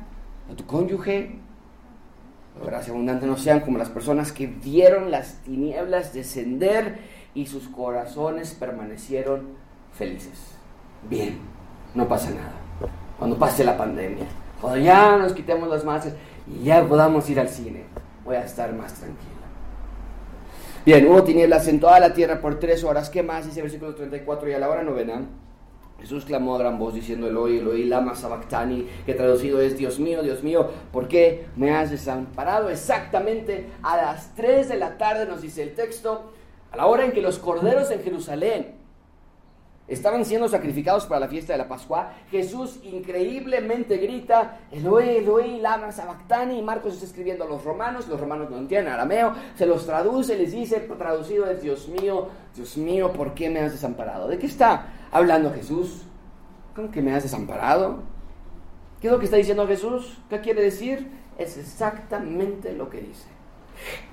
[0.51, 1.40] ¿A tu cónyuge?
[2.65, 6.99] Gracia abundante no sean como las personas que vieron las tinieblas descender
[7.33, 9.49] y sus corazones permanecieron
[9.93, 10.51] felices.
[11.09, 11.39] Bien,
[11.95, 12.53] no pasa nada.
[13.17, 14.25] Cuando pase la pandemia,
[14.59, 16.13] cuando ya nos quitemos las masas
[16.47, 17.83] y ya podamos ir al cine,
[18.25, 19.29] voy a estar más tranquila.
[20.85, 23.09] Bien, hubo tinieblas en toda la tierra por tres horas.
[23.09, 23.45] ¿Qué más?
[23.45, 25.21] Dice versículo 34 y a la hora novena
[26.01, 30.23] Jesús clamó a gran voz diciendo Eloi, Eloi, lama sabactani, que traducido es Dios mío,
[30.23, 32.69] Dios mío, ¿por qué me has desamparado?
[32.69, 36.33] Exactamente a las 3 de la tarde nos dice el texto,
[36.71, 38.81] a la hora en que los corderos en Jerusalén
[39.87, 45.91] estaban siendo sacrificados para la fiesta de la Pascua, Jesús increíblemente grita, Eloi, Eloi, lama
[45.91, 49.85] sabactani, y Marcos está escribiendo a los romanos, los romanos no entienden arameo, se los
[49.85, 54.27] traduce, les dice, traducido es Dios mío, Dios mío, ¿por qué me has desamparado?
[54.27, 56.03] ¿De qué está hablando Jesús?
[56.75, 58.03] ¿Cómo que me has desamparado?
[58.99, 60.17] ¿Qué es lo que está diciendo Jesús?
[60.29, 61.09] ¿Qué quiere decir?
[61.37, 63.27] Es exactamente lo que dice.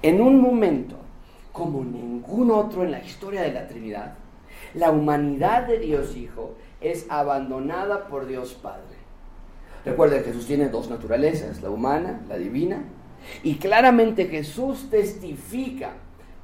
[0.03, 0.97] En un momento
[1.53, 4.15] como ningún otro en la historia de la Trinidad,
[4.75, 8.97] la humanidad de Dios Hijo es abandonada por Dios Padre.
[9.85, 12.83] Recuerden, Jesús tiene dos naturalezas, la humana, la divina,
[13.43, 15.93] y claramente Jesús testifica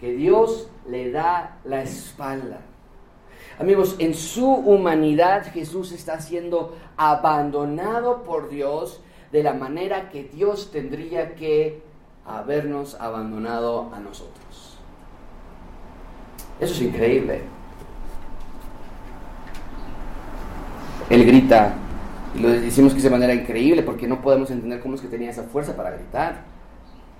[0.00, 2.60] que Dios le da la espalda.
[3.58, 10.70] Amigos, en su humanidad Jesús está siendo abandonado por Dios de la manera que Dios
[10.72, 11.82] tendría que
[12.26, 14.78] habernos abandonado a nosotros.
[16.60, 17.42] Eso es increíble.
[21.10, 21.74] Él grita,
[22.34, 25.08] y lo decimos que es de manera increíble porque no podemos entender cómo es que
[25.08, 26.53] tenía esa fuerza para gritar.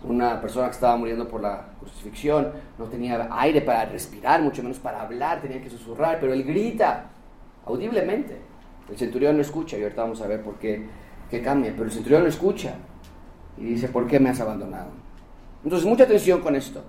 [0.07, 4.79] Una persona que estaba muriendo por la crucifixión no tenía aire para respirar, mucho menos
[4.79, 7.07] para hablar, tenía que susurrar, pero él grita
[7.65, 8.39] audiblemente.
[8.91, 10.87] El centurión no escucha y ahorita vamos a ver por qué,
[11.31, 12.75] qué cambia, pero el centurión no escucha
[13.57, 14.91] y dice, ¿por qué me has abandonado?
[15.63, 16.83] Entonces, mucha atención con esto.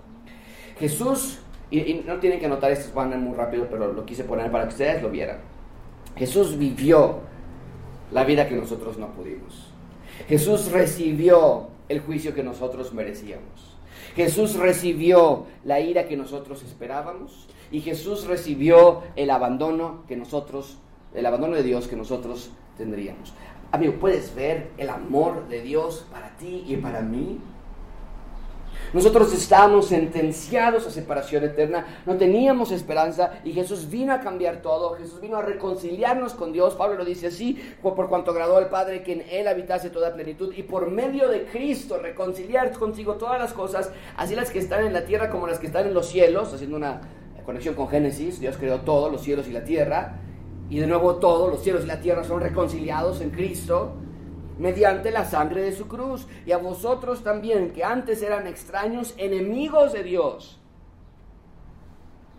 [0.78, 1.40] Jesús,
[1.72, 4.72] y, no tienen que anotar estos van muy rápido, pero lo quise poner para que
[4.72, 5.38] ustedes lo vieran.
[6.18, 7.20] Jesús vivió
[8.12, 9.72] la vida que nosotros no pudimos.
[10.28, 13.76] Jesús recibió el juicio que nosotros merecíamos.
[14.16, 20.78] Jesús recibió la ira que nosotros esperábamos y Jesús recibió el abandono que nosotros,
[21.14, 23.34] el abandono de Dios que nosotros tendríamos.
[23.72, 27.40] Amigo, ¿puedes ver el amor de Dios para ti y para mí?
[28.96, 34.96] Nosotros estábamos sentenciados a separación eterna, no teníamos esperanza y Jesús vino a cambiar todo,
[34.96, 36.76] Jesús vino a reconciliarnos con Dios.
[36.76, 40.54] Pablo lo dice así, por cuanto agradó al Padre que en Él habitase toda plenitud
[40.56, 44.94] y por medio de Cristo reconciliar consigo todas las cosas, así las que están en
[44.94, 47.02] la tierra como las que están en los cielos, haciendo una
[47.46, 50.22] conexión con Génesis, Dios creó todo, los cielos y la tierra,
[50.70, 53.98] y de nuevo todo, los cielos y la tierra son reconciliados en Cristo
[54.58, 59.94] mediante la sangre de su cruz, y a vosotros también, que antes eran extraños, enemigos
[59.94, 60.60] de Dios.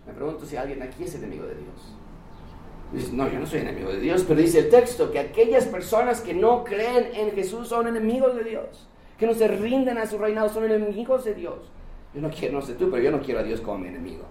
[0.05, 1.95] Me pregunto si alguien aquí es enemigo de Dios.
[2.93, 6.21] Dice, no, yo no soy enemigo de Dios, pero dice el texto que aquellas personas
[6.21, 10.17] que no creen en Jesús son enemigos de Dios, que no se rinden a su
[10.17, 11.71] reinado, son enemigos de Dios.
[12.13, 14.23] Yo no quiero, no sé tú, pero yo no quiero a Dios como mi enemigo.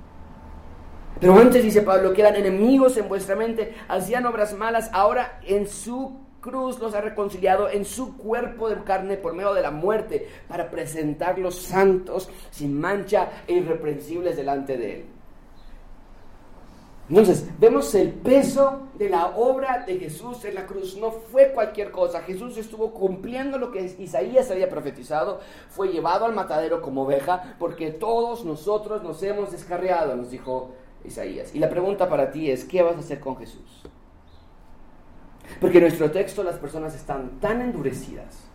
[1.20, 5.66] Pero antes dice Pablo que eran enemigos en vuestra mente, hacían obras malas, ahora en
[5.66, 10.28] su cruz los ha reconciliado en su cuerpo de carne por medio de la muerte
[10.46, 15.04] para presentarlos santos, sin mancha e irreprensibles delante de Él.
[17.08, 20.96] Entonces, vemos el peso de la obra de Jesús en la cruz.
[20.96, 22.22] No fue cualquier cosa.
[22.22, 25.40] Jesús estuvo cumpliendo lo que Isaías había profetizado.
[25.68, 30.72] Fue llevado al matadero como oveja porque todos nosotros nos hemos descarriado, nos dijo
[31.04, 31.54] Isaías.
[31.54, 33.84] Y la pregunta para ti es, ¿qué vas a hacer con Jesús?
[35.60, 38.46] Porque en nuestro texto las personas están tan endurecidas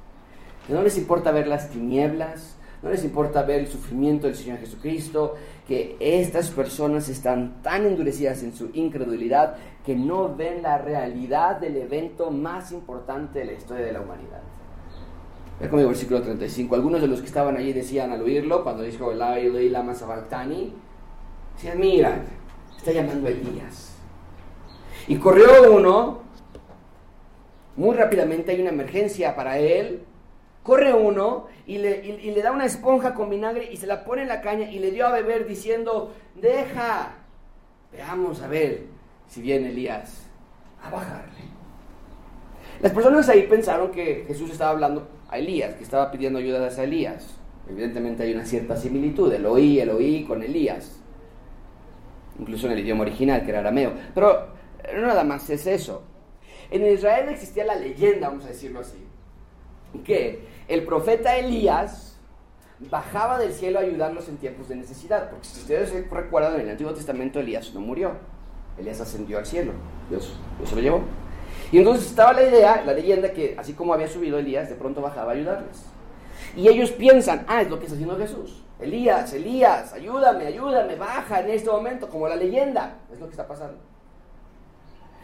[0.68, 4.60] que no les importa ver las tinieblas, no les importa ver el sufrimiento del Señor
[4.60, 5.36] Jesucristo,
[5.68, 11.78] que estas personas están tan endurecidas en su incredulidad que no ven la realidad del
[11.78, 14.42] evento más importante de la historia de la humanidad.
[15.60, 16.74] Ve conmigo el versículo 35.
[16.74, 20.74] Algunos de los que estaban allí decían al oírlo, cuando dijo la lama sabactani,
[21.56, 22.24] decían, mira,
[22.78, 23.96] está llamando a Elías.
[25.08, 26.22] Y corrió uno
[27.76, 30.04] muy rápidamente hay una emergencia para él.
[30.64, 34.42] Corre uno y le, da una esponja con vinagre y se la pone en la
[34.42, 37.16] caña y le dio a beber diciendo, deja,
[37.92, 38.84] veamos a ver
[39.28, 40.28] si viene Elías
[40.84, 41.42] a bajarle.
[42.82, 46.84] Las personas ahí pensaron que Jesús estaba hablando a Elías, que estaba pidiendo ayuda a
[46.84, 47.38] Elías.
[47.70, 51.00] Evidentemente hay una cierta similitud, el oí, el oí con Elías.
[52.40, 53.94] Incluso en el idioma original, que era arameo.
[54.14, 54.48] Pero
[54.96, 56.04] nada más es eso.
[56.72, 59.06] En Israel existía la leyenda, vamos a decirlo así,
[60.06, 62.18] que el profeta Elías
[62.90, 65.30] bajaba del cielo a ayudarlos en tiempos de necesidad.
[65.30, 68.14] Porque si ustedes recuerdan, en el Antiguo Testamento Elías no murió.
[68.78, 69.74] Elías ascendió al cielo.
[70.10, 71.04] Dios, se lo llevó.
[71.74, 75.02] Y entonces estaba la idea, la leyenda, que así como había subido Elías, de pronto
[75.02, 75.86] bajaba a ayudarles.
[76.56, 78.64] Y ellos piensan, ah, es lo que está haciendo Jesús.
[78.80, 83.00] Elías, Elías, ayúdame, ayúdame, baja en este momento, como la leyenda.
[83.12, 83.91] Es lo que está pasando.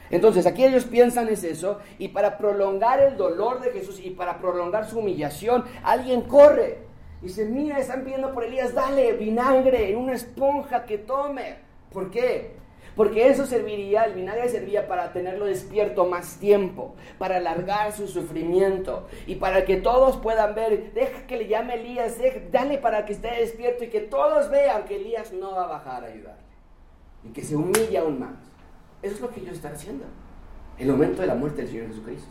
[0.10, 4.40] Entonces aquí ellos piensan es eso y para prolongar el dolor de Jesús y para
[4.40, 6.80] prolongar su humillación, alguien corre.
[7.22, 11.56] Y dice, mira, están pidiendo por Elías, dale vinagre en una esponja que tome.
[11.92, 12.56] ¿Por qué?
[12.96, 19.08] Porque eso serviría, el vinagre servía para tenerlo despierto más tiempo, para alargar su sufrimiento
[19.28, 22.18] y para que todos puedan ver, deja que le llame Elías,
[22.52, 26.04] dale para que esté despierto y que todos vean que Elías no va a bajar
[26.06, 26.42] a ayudarle
[27.24, 28.47] y que se humilla aún más.
[29.02, 30.06] Eso es lo que ellos están haciendo.
[30.78, 32.30] El momento de la muerte del Señor Jesucristo.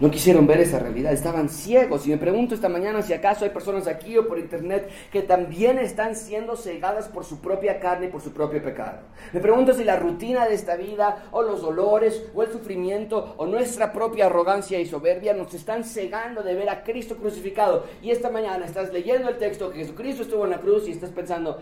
[0.00, 2.06] No quisieron ver esa realidad, estaban ciegos.
[2.06, 5.78] Y me pregunto esta mañana si acaso hay personas aquí o por internet que también
[5.78, 9.00] están siendo cegadas por su propia carne y por su propio pecado.
[9.34, 13.44] Me pregunto si la rutina de esta vida, o los dolores, o el sufrimiento, o
[13.44, 17.84] nuestra propia arrogancia y soberbia nos están cegando de ver a Cristo crucificado.
[18.00, 21.10] Y esta mañana estás leyendo el texto que Jesucristo estuvo en la cruz y estás
[21.10, 21.58] pensando,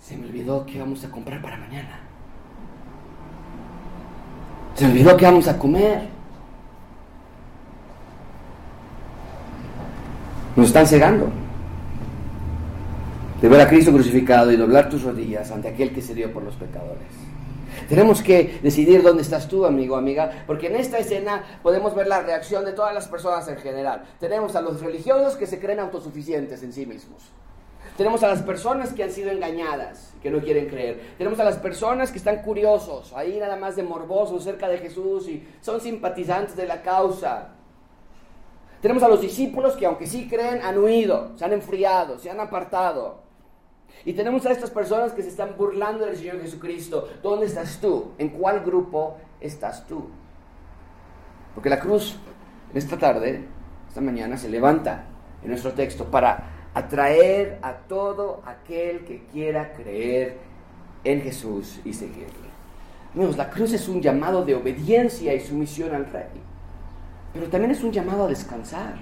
[0.00, 2.00] se me olvidó que vamos a comprar para mañana.
[4.74, 6.08] Se me olvidó que vamos a comer.
[10.56, 11.28] Nos están cegando.
[13.40, 16.42] De ver a Cristo crucificado y doblar tus rodillas ante aquel que se dio por
[16.42, 17.08] los pecadores.
[17.88, 22.22] Tenemos que decidir dónde estás tú, amigo, amiga, porque en esta escena podemos ver la
[22.22, 24.04] reacción de todas las personas en general.
[24.18, 27.22] Tenemos a los religiosos que se creen autosuficientes en sí mismos.
[28.00, 31.16] Tenemos a las personas que han sido engañadas, que no quieren creer.
[31.18, 35.28] Tenemos a las personas que están curiosos, ahí nada más de morbosos cerca de Jesús
[35.28, 37.48] y son simpatizantes de la causa.
[38.80, 42.40] Tenemos a los discípulos que aunque sí creen, han huido, se han enfriado, se han
[42.40, 43.18] apartado.
[44.06, 47.06] Y tenemos a estas personas que se están burlando del Señor Jesucristo.
[47.22, 48.12] ¿Dónde estás tú?
[48.16, 50.08] ¿En cuál grupo estás tú?
[51.54, 52.16] Porque la cruz,
[52.72, 53.44] esta tarde,
[53.88, 55.04] esta mañana, se levanta
[55.42, 60.38] en nuestro texto para atraer a todo aquel que quiera creer
[61.04, 62.50] en Jesús y seguirle.
[63.14, 66.28] Amigos, la cruz es un llamado de obediencia y sumisión al Rey,
[67.32, 68.94] pero también es un llamado a descansar.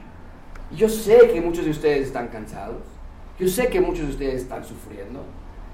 [0.75, 2.83] Yo sé que muchos de ustedes están cansados,
[3.39, 5.25] yo sé que muchos de ustedes están sufriendo,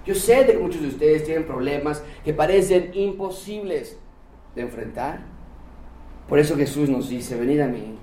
[0.05, 3.97] yo sé que muchos de ustedes tienen problemas que parecen imposibles
[4.55, 5.21] de enfrentar.
[6.29, 7.99] Por eso Jesús nos dice, venid a mí,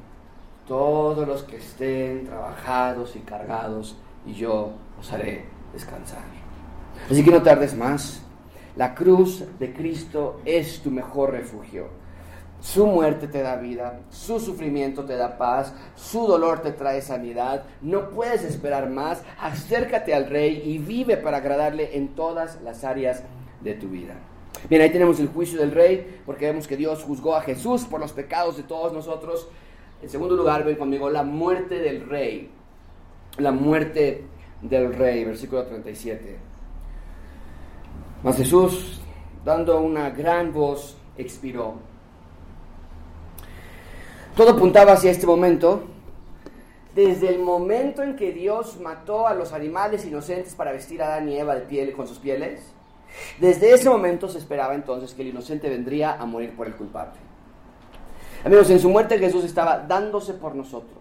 [0.68, 6.24] todos los que estén trabajados y cargados, y yo os haré descansar.
[7.10, 8.22] Así que no tardes más.
[8.76, 11.88] La cruz de Cristo es tu mejor refugio.
[12.62, 17.64] Su muerte te da vida, su sufrimiento te da paz, su dolor te trae sanidad.
[17.82, 19.24] No puedes esperar más.
[19.40, 23.24] Acércate al Rey y vive para agradarle en todas las áreas
[23.62, 24.14] de tu vida.
[24.70, 28.00] Bien, ahí tenemos el juicio del Rey, porque vemos que Dios juzgó a Jesús por
[28.00, 29.50] los pecados de todos nosotros.
[30.02, 32.50] En segundo lugar, ven conmigo la muerte del rey.
[33.38, 34.24] La muerte
[34.62, 36.38] del rey, versículo 37.
[38.24, 39.02] Mas Jesús,
[39.46, 41.76] dando una gran voz, expiró.
[44.36, 45.84] Todo apuntaba hacia este momento.
[46.96, 51.30] Desde el momento en que Dios mató a los animales inocentes para vestir a Adán
[51.30, 52.74] y Eva de piel con sus pieles,
[53.40, 57.31] desde ese momento se esperaba entonces que el inocente vendría a morir por el culpable.
[58.44, 61.00] Amigos, en su muerte Jesús estaba dándose por nosotros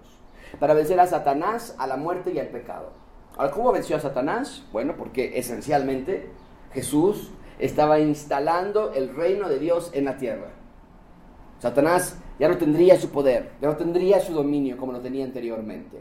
[0.59, 2.91] para vencer a Satanás, a la muerte y al pecado.
[3.37, 4.65] Ahora, ¿cómo venció a Satanás?
[4.73, 6.29] Bueno, porque esencialmente
[6.75, 10.49] Jesús estaba instalando el reino de Dios en la tierra.
[11.61, 15.99] Satanás ya no tendría su poder, ya no tendría su dominio como lo tenía anteriormente.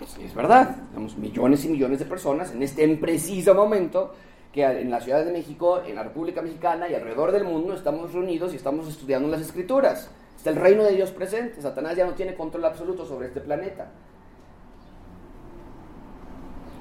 [0.00, 4.12] es verdad, tenemos millones y millones de personas en este preciso momento
[4.52, 8.12] que en la Ciudad de México, en la República Mexicana y alrededor del mundo estamos
[8.12, 10.10] reunidos y estamos estudiando las escrituras.
[10.36, 11.62] Está el reino de Dios presente.
[11.62, 13.90] Satanás ya no tiene control absoluto sobre este planeta.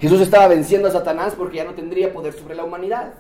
[0.02, 3.14] Jesús estaba venciendo a Satanás porque ya no tendría poder sobre la humanidad.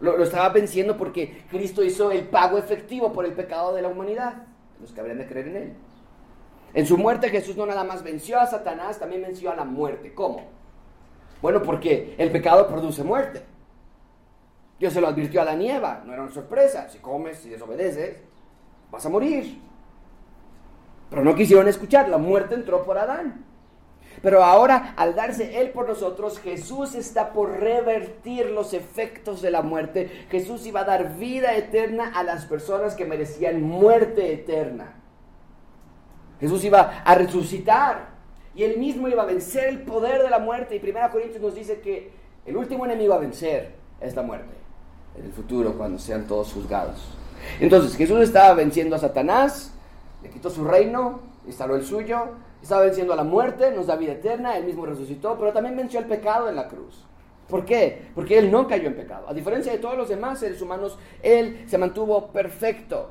[0.00, 3.88] Lo, lo, estaba venciendo porque Cristo hizo el pago efectivo por el pecado de la
[3.88, 4.42] humanidad,
[4.80, 5.72] los que habrían de creer en Él.
[6.74, 10.12] En su muerte Jesús no nada más venció a Satanás, también venció a la muerte.
[10.14, 10.59] ¿Cómo?
[11.42, 13.42] Bueno, porque el pecado produce muerte.
[14.78, 16.88] Dios se lo advirtió a la nieva, no era una sorpresa.
[16.88, 18.22] Si comes, si desobedeces,
[18.90, 19.60] vas a morir.
[21.10, 23.44] Pero no quisieron escuchar, la muerte entró por Adán.
[24.22, 29.62] Pero ahora, al darse Él por nosotros, Jesús está por revertir los efectos de la
[29.62, 30.26] muerte.
[30.30, 34.94] Jesús iba a dar vida eterna a las personas que merecían muerte eterna.
[36.40, 38.09] Jesús iba a resucitar
[38.54, 40.76] y él mismo iba a vencer el poder de la muerte.
[40.76, 42.10] Y 1 Corintios nos dice que
[42.46, 44.54] el último enemigo a vencer es la muerte,
[45.18, 47.00] en el futuro, cuando sean todos juzgados.
[47.60, 49.72] Entonces, Jesús estaba venciendo a Satanás,
[50.22, 52.28] le quitó su reino, instaló el suyo,
[52.62, 56.00] estaba venciendo a la muerte, nos da vida eterna, él mismo resucitó, pero también venció
[56.00, 57.04] el pecado en la cruz.
[57.48, 58.10] ¿Por qué?
[58.14, 59.28] Porque él no cayó en pecado.
[59.28, 63.10] A diferencia de todos los demás seres humanos, él se mantuvo perfecto.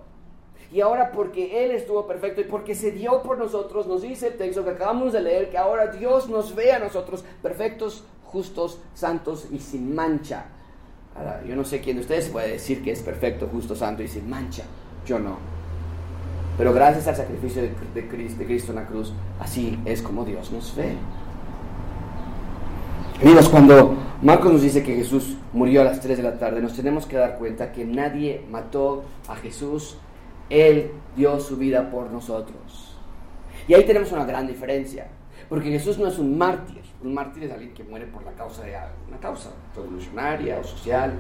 [0.71, 4.37] Y ahora porque Él estuvo perfecto y porque se dio por nosotros, nos dice el
[4.37, 9.47] texto que acabamos de leer, que ahora Dios nos ve a nosotros perfectos, justos, santos
[9.51, 10.45] y sin mancha.
[11.15, 14.07] Ahora, yo no sé quién de ustedes puede decir que es perfecto, justo, santo y
[14.07, 14.63] sin mancha.
[15.05, 15.37] Yo no.
[16.57, 20.93] Pero gracias al sacrificio de, Cristo en la cruz, así es como Dios nos ve.
[23.21, 26.73] Amigos, cuando Marcos nos dice que Jesús murió a las 3 de la tarde, nos
[26.73, 29.97] tenemos que dar cuenta que nadie mató a Jesús
[30.49, 32.97] él dio su vida por nosotros.
[33.67, 35.07] Y ahí tenemos una gran diferencia,
[35.47, 36.81] porque Jesús no es un mártir.
[37.03, 38.75] Un mártir es alguien que muere por la causa de
[39.07, 41.13] una causa revolucionaria o social.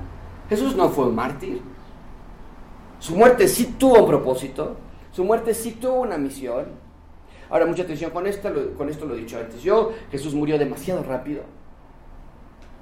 [0.49, 1.61] Jesús no fue un mártir.
[2.99, 4.75] Su muerte sí tuvo un propósito,
[5.11, 6.65] su muerte sí tuvo una misión.
[7.49, 9.63] Ahora, mucha atención con esto, con esto lo he dicho antes.
[9.63, 11.43] Yo, Jesús murió demasiado rápido.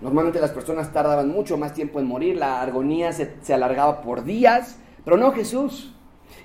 [0.01, 4.23] Normalmente las personas tardaban mucho más tiempo en morir, la agonía se, se alargaba por
[4.23, 5.93] días, pero no Jesús.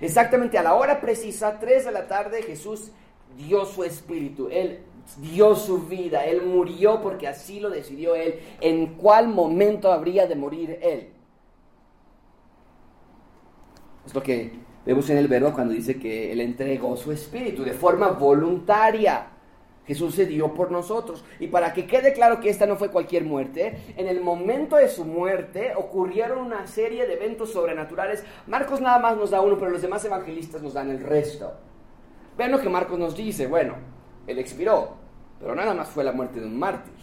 [0.01, 2.91] Exactamente a la hora precisa, 3 de la tarde, Jesús
[3.37, 4.49] dio su espíritu.
[4.51, 4.81] Él
[5.19, 10.37] dio su vida, Él murió porque así lo decidió Él, en cuál momento habría de
[10.37, 11.09] morir Él.
[14.07, 14.53] Es lo que
[14.85, 19.29] vemos en el verbo cuando dice que Él entregó su espíritu de forma voluntaria.
[19.87, 21.25] Jesús se por nosotros.
[21.41, 24.89] Y para que quede claro que esta no fue cualquier muerte, en el momento de
[24.89, 28.25] su muerte ocurrieron una serie de eventos sobrenaturales.
[28.47, 31.53] Marcos nada más nos da uno, pero los demás evangelistas nos dan el resto.
[32.37, 33.47] Vean lo que Marcos nos dice.
[33.47, 33.75] Bueno,
[34.27, 34.97] él expiró,
[35.41, 36.95] pero nada más fue la muerte de un mártir.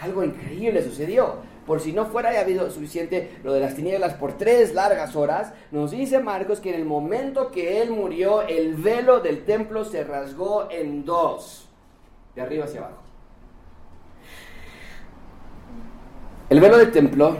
[0.00, 1.36] Algo increíble sucedió.
[1.66, 5.90] Por si no fuera habido suficiente lo de las tinieblas por tres largas horas, nos
[5.90, 10.70] dice Marcos que en el momento que él murió, el velo del templo se rasgó
[10.70, 11.67] en dos,
[12.38, 13.02] de arriba hacia abajo.
[16.48, 17.36] El velo del templo,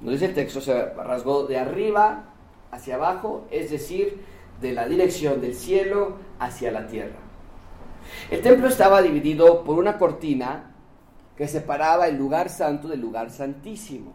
[0.00, 2.26] nos dice el texto, se rasgó de arriba
[2.70, 4.22] hacia abajo, es decir,
[4.60, 7.16] de la dirección del cielo hacia la tierra.
[8.30, 10.72] El templo estaba dividido por una cortina
[11.36, 14.12] que separaba el lugar santo del lugar santísimo.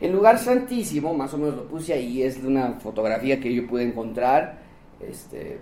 [0.00, 3.82] El lugar santísimo, más o menos lo puse ahí, es una fotografía que yo pude
[3.84, 4.58] encontrar.
[5.00, 5.58] Este,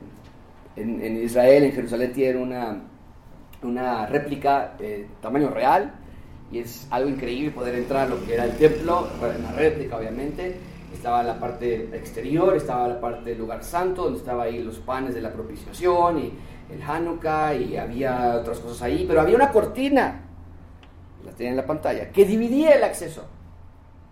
[0.75, 2.83] en, Israel, en Jerusalén, tiene una,
[3.67, 5.93] una réplica de tamaño real
[6.51, 10.57] y es algo increíble poder entrar a lo que era el templo, una réplica obviamente.
[10.93, 15.15] Estaba la parte exterior, estaba la parte del lugar santo, donde estaban ahí los panes
[15.15, 16.33] de la propiciación y
[16.73, 20.23] el Hanukkah y había otras cosas ahí, pero había una cortina,
[21.25, 23.25] la tenía en la pantalla, que dividía el acceso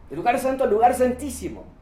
[0.08, 1.73] del lugar santo al lugar santísimo.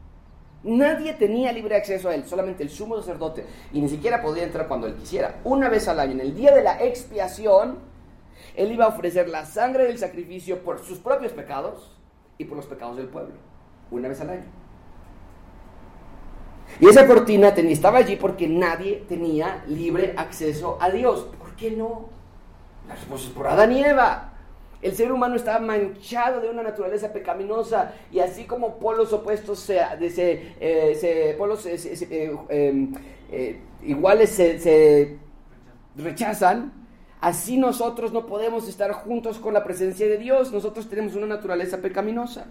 [0.63, 4.67] Nadie tenía libre acceso a él, solamente el sumo sacerdote, y ni siquiera podía entrar
[4.67, 5.39] cuando él quisiera.
[5.43, 7.79] Una vez al año, en el día de la expiación,
[8.55, 11.97] él iba a ofrecer la sangre del sacrificio por sus propios pecados
[12.37, 13.33] y por los pecados del pueblo,
[13.91, 14.63] una vez al año.
[16.79, 21.27] Y esa cortina estaba allí porque nadie tenía libre acceso a Dios.
[21.37, 22.09] ¿Por qué no?
[22.87, 24.32] Las respuesta por Adán y Eva.
[24.83, 29.79] El ser humano estaba manchado de una naturaleza pecaminosa y así como polos opuestos se,
[30.59, 32.93] eh, polos eh, em,
[33.31, 35.17] eh, iguales se
[35.95, 36.73] rechazan,
[37.21, 40.51] así nosotros no podemos estar juntos con la presencia de Dios.
[40.51, 42.47] Nosotros tenemos una naturaleza pecaminosa.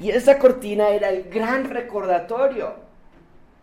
[0.00, 2.87] Y esa cortina era el gran recordatorio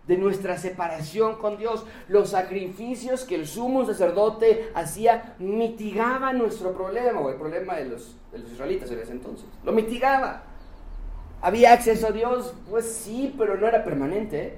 [0.08, 1.86] de nuestra separación con Dios.
[2.08, 8.16] Los sacrificios que el sumo sacerdote hacía mitigaban nuestro problema, o el problema de los,
[8.32, 9.46] de los israelitas en ese entonces.
[9.64, 10.44] Lo mitigaba.
[11.42, 12.54] ¿Había acceso a Dios?
[12.70, 14.58] Pues sí, pero no era permanente.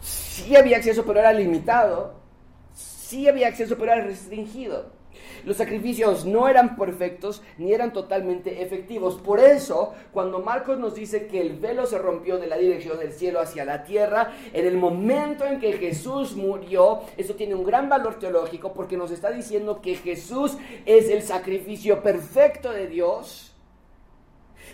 [0.00, 2.14] Sí había acceso, pero era limitado.
[2.74, 4.92] Sí había acceso, pero era restringido.
[5.44, 9.16] Los sacrificios no eran perfectos ni eran totalmente efectivos.
[9.16, 13.12] Por eso, cuando Marcos nos dice que el velo se rompió de la dirección del
[13.12, 17.88] cielo hacia la tierra, en el momento en que Jesús murió, eso tiene un gran
[17.88, 20.56] valor teológico porque nos está diciendo que Jesús
[20.86, 23.50] es el sacrificio perfecto de Dios.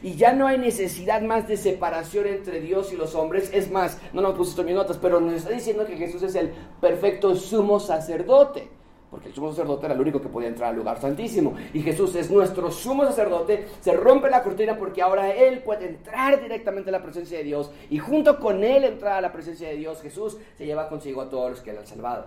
[0.02, 3.50] Y ya no hay necesidad más de separación entre Dios y los hombres.
[3.52, 6.52] Es más, no nos pusiste mis notas, pero nos está diciendo que Jesús es el
[6.80, 8.79] perfecto sumo sacerdote
[9.10, 11.54] porque el sumo sacerdote era el único que podía entrar al lugar santísimo.
[11.74, 16.40] Y Jesús es nuestro sumo sacerdote, se rompe la cortina porque ahora Él puede entrar
[16.40, 19.76] directamente a la presencia de Dios y junto con Él entrar a la presencia de
[19.76, 22.26] Dios, Jesús se lleva consigo a todos los que le han salvado.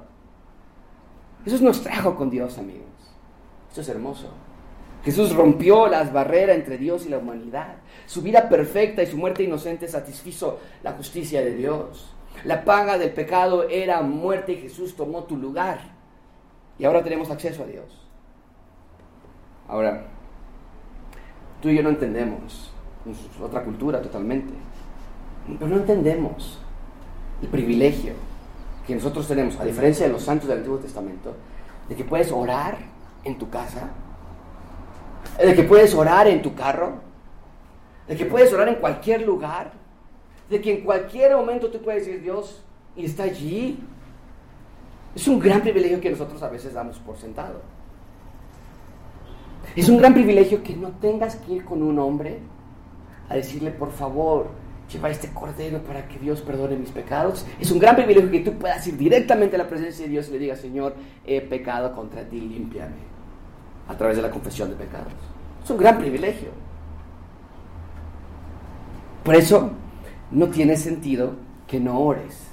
[1.46, 2.88] Jesús nos trajo con Dios, amigos.
[3.70, 4.28] Esto es hermoso.
[5.04, 7.76] Jesús rompió las barreras entre Dios y la humanidad.
[8.06, 12.14] Su vida perfecta y su muerte inocente satisfizo la justicia de Dios.
[12.46, 15.93] La paga del pecado era muerte y Jesús tomó tu lugar.
[16.80, 17.86] Y ahora tenemos acceso a Dios.
[19.68, 20.06] Ahora,
[21.62, 22.72] tú y yo no entendemos,
[23.10, 24.54] es otra cultura totalmente,
[25.60, 26.60] pero no entendemos
[27.42, 28.14] el privilegio
[28.86, 31.34] que nosotros tenemos, a diferencia de los santos del Antiguo Testamento,
[31.88, 32.78] de que puedes orar
[33.24, 33.90] en tu casa,
[35.38, 36.96] de que puedes orar en tu carro,
[38.08, 39.72] de que puedes orar en cualquier lugar,
[40.50, 42.64] de que en cualquier momento tú puedes decir Dios
[42.96, 43.80] y está allí
[45.16, 47.62] es un gran privilegio que nosotros a veces damos por sentado.
[49.76, 52.40] Es un gran privilegio que no tengas que ir con un hombre
[53.30, 54.48] a decirle, por favor,
[54.92, 57.46] lleva este cordero para que Dios perdone mis pecados.
[57.60, 60.32] Es un gran privilegio que tú puedas ir directamente a la presencia de Dios y
[60.34, 60.96] le digas, Señor,
[61.26, 63.14] he pecado contra ti, límpiame.
[63.88, 65.14] A través de la confesión de pecados.
[65.64, 66.50] Es un gran privilegio.
[69.24, 69.72] Por eso
[70.32, 71.34] no tiene sentido
[71.68, 72.53] que no ores.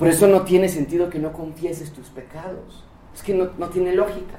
[0.00, 2.82] Por eso no tiene sentido que no confieses tus pecados.
[3.14, 4.38] Es que no, tiene lógica.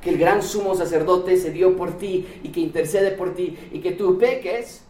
[0.00, 3.80] que el gran sumo sacerdote se dio por ti y que intercede por ti y
[3.80, 4.84] que tú peques,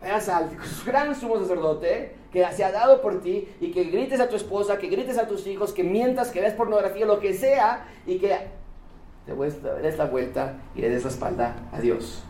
[0.00, 0.48] veas al
[0.86, 4.78] gran sumo sacerdote que se ha dado por ti y que grites a tu esposa,
[4.78, 8.34] que grites a tus hijos, que mientas, que ves pornografía, lo que sea, y que
[9.26, 9.34] te
[9.82, 12.24] des la vuelta y le des la espalda a Dios.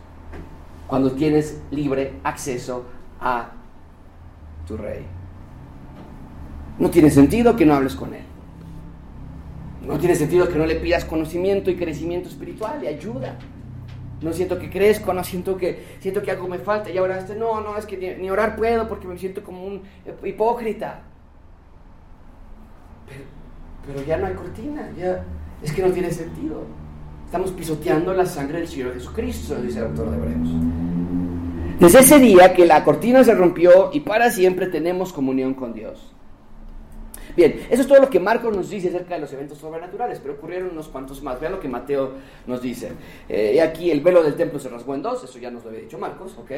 [0.85, 2.83] Cuando tienes libre acceso
[3.21, 3.51] a
[4.67, 5.12] tu rey.
[6.79, 8.23] No tiene sentido que no hables con él.
[9.85, 13.37] No tiene sentido que no le pidas conocimiento y crecimiento espiritual y ayuda.
[14.21, 16.89] No siento que crezco, no siento que, siento que algo me falta.
[16.89, 19.81] Y ahora este, no, no, es que ni, orar puedo porque me siento como un
[20.23, 21.01] hipócrita.
[23.85, 25.25] Pero, ya no hay cortina, ya
[25.61, 26.63] es que no tiene sentido.
[27.25, 30.49] Estamos pisoteando la sangre del Señor Jesucristo, dice el autor de Hebreos.
[31.79, 36.13] Desde ese día que la cortina se rompió y para siempre tenemos comunión con Dios.
[37.35, 40.35] Bien, eso es todo lo que Marcos nos dice acerca de los eventos sobrenaturales, pero
[40.35, 41.39] ocurrieron unos cuantos más.
[41.39, 42.11] Vean lo que Mateo
[42.45, 42.91] nos dice.
[43.27, 45.69] Eh, y aquí el velo del templo se rasgó en dos, eso ya nos lo
[45.69, 46.51] había dicho Marcos, ¿ok?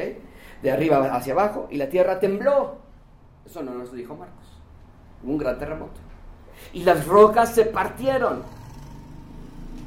[0.62, 2.76] De arriba hacia abajo, y la tierra tembló.
[3.46, 4.44] Eso no nos lo dijo Marcos.
[5.22, 6.00] un gran terremoto.
[6.72, 8.42] Y las rocas se partieron.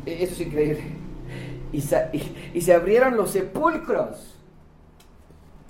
[0.05, 0.83] E, eso es increíble.
[1.71, 4.39] y se abrieron los sepulcros.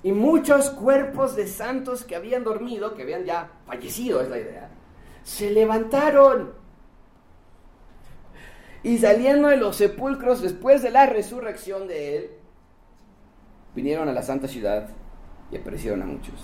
[0.02, 4.70] Y muchos cuerpos de santos que habían dormido, que habían ya fallecido, es la idea,
[5.24, 6.52] se levantaron.
[8.82, 12.30] Y saliendo de los sepulcros después de la resurrección de él,
[13.74, 14.88] vinieron a la santa ciudad
[15.50, 16.34] y aparecieron a muchos.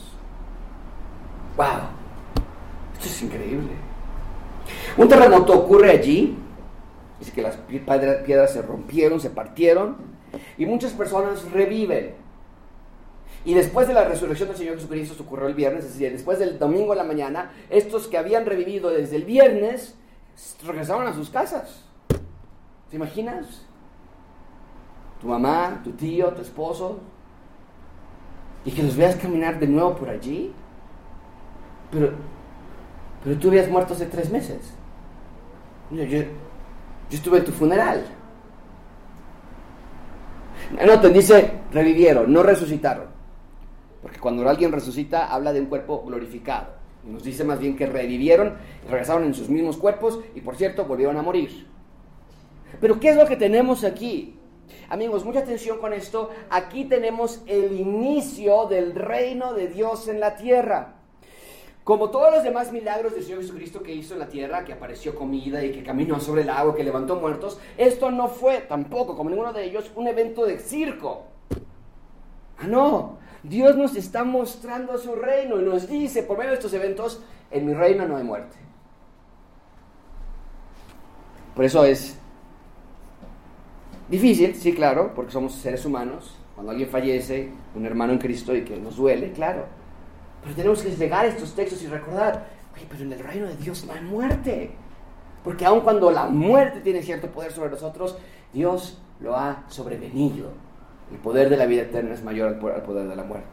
[1.56, 1.66] ¡Wow!
[2.94, 3.72] Esto es increíble.
[4.96, 6.36] Un terremoto ocurre allí.
[7.18, 9.96] Dice que las piedras se rompieron, se partieron
[10.58, 12.25] y muchas personas reviven.
[13.46, 16.40] Y después de la resurrección del Señor Jesucristo, esto ocurrió el viernes, es decir, después
[16.40, 19.94] del domingo en la mañana, estos que habían revivido desde el viernes
[20.66, 21.84] regresaron a sus casas.
[22.90, 23.64] ¿Te imaginas?
[25.20, 26.98] Tu mamá, tu tío, tu esposo.
[28.64, 30.52] Y que los veas caminar de nuevo por allí.
[31.92, 32.10] Pero,
[33.22, 34.58] pero tú habías muerto hace tres meses.
[35.92, 36.18] Yo, yo,
[37.12, 38.04] estuve en tu funeral.
[40.84, 43.15] No, te dice revivieron, no resucitaron.
[44.06, 46.68] Porque cuando alguien resucita habla de un cuerpo glorificado.
[47.02, 48.54] Nos dice más bien que revivieron,
[48.88, 51.66] regresaron en sus mismos cuerpos y por cierto volvieron a morir.
[52.80, 54.38] Pero ¿qué es lo que tenemos aquí?
[54.90, 56.30] Amigos, mucha atención con esto.
[56.50, 60.94] Aquí tenemos el inicio del reino de Dios en la tierra.
[61.82, 65.16] Como todos los demás milagros del Señor Jesucristo que hizo en la tierra, que apareció
[65.16, 69.30] comida y que caminó sobre el agua, que levantó muertos, esto no fue tampoco, como
[69.30, 71.24] ninguno de ellos, un evento de circo.
[72.56, 73.25] Ah, no.
[73.48, 77.66] Dios nos está mostrando su reino y nos dice por medio de estos eventos, en
[77.66, 78.56] mi reino no hay muerte.
[81.54, 82.18] Por eso es
[84.08, 86.36] difícil, sí, claro, porque somos seres humanos.
[86.54, 89.66] Cuando alguien fallece, un hermano en Cristo y que nos duele, claro.
[90.42, 93.84] Pero tenemos que deslegar estos textos y recordar, oye, pero en el reino de Dios
[93.84, 94.70] no hay muerte.
[95.44, 98.18] Porque aun cuando la muerte tiene cierto poder sobre nosotros,
[98.52, 100.65] Dios lo ha sobrevenido
[101.10, 103.46] el poder de la vida eterna es mayor al poder de la muerte.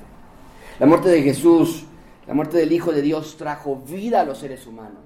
[0.80, 1.86] La muerte de Jesús,
[2.28, 5.04] la muerte del Hijo de Dios trajo vida a los seres humanos.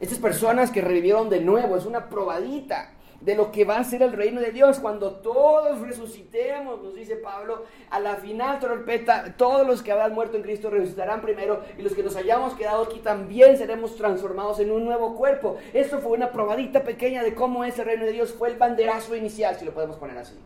[0.00, 4.02] Estas personas que revivieron de nuevo es una probadita de lo que va a ser
[4.02, 9.66] el reino de Dios cuando todos resucitemos, nos dice Pablo, a la final trompeta, todos
[9.66, 13.00] los que habrán muerto en Cristo resucitarán primero y los que nos hayamos quedado aquí
[13.00, 15.58] también seremos transformados en un nuevo cuerpo.
[15.74, 19.14] Esto fue una probadita pequeña de cómo es el reino de Dios, fue el banderazo
[19.14, 20.38] inicial, si lo podemos poner así.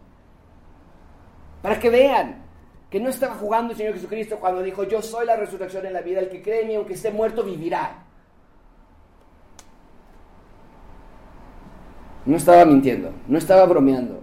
[1.65, 2.43] Para que vean
[2.91, 6.03] que no estaba jugando el Señor Jesucristo cuando dijo, yo soy la resurrección en la
[6.03, 8.05] vida, el que cree en mí, aunque esté muerto, vivirá.
[12.27, 14.21] No estaba mintiendo, no estaba bromeando.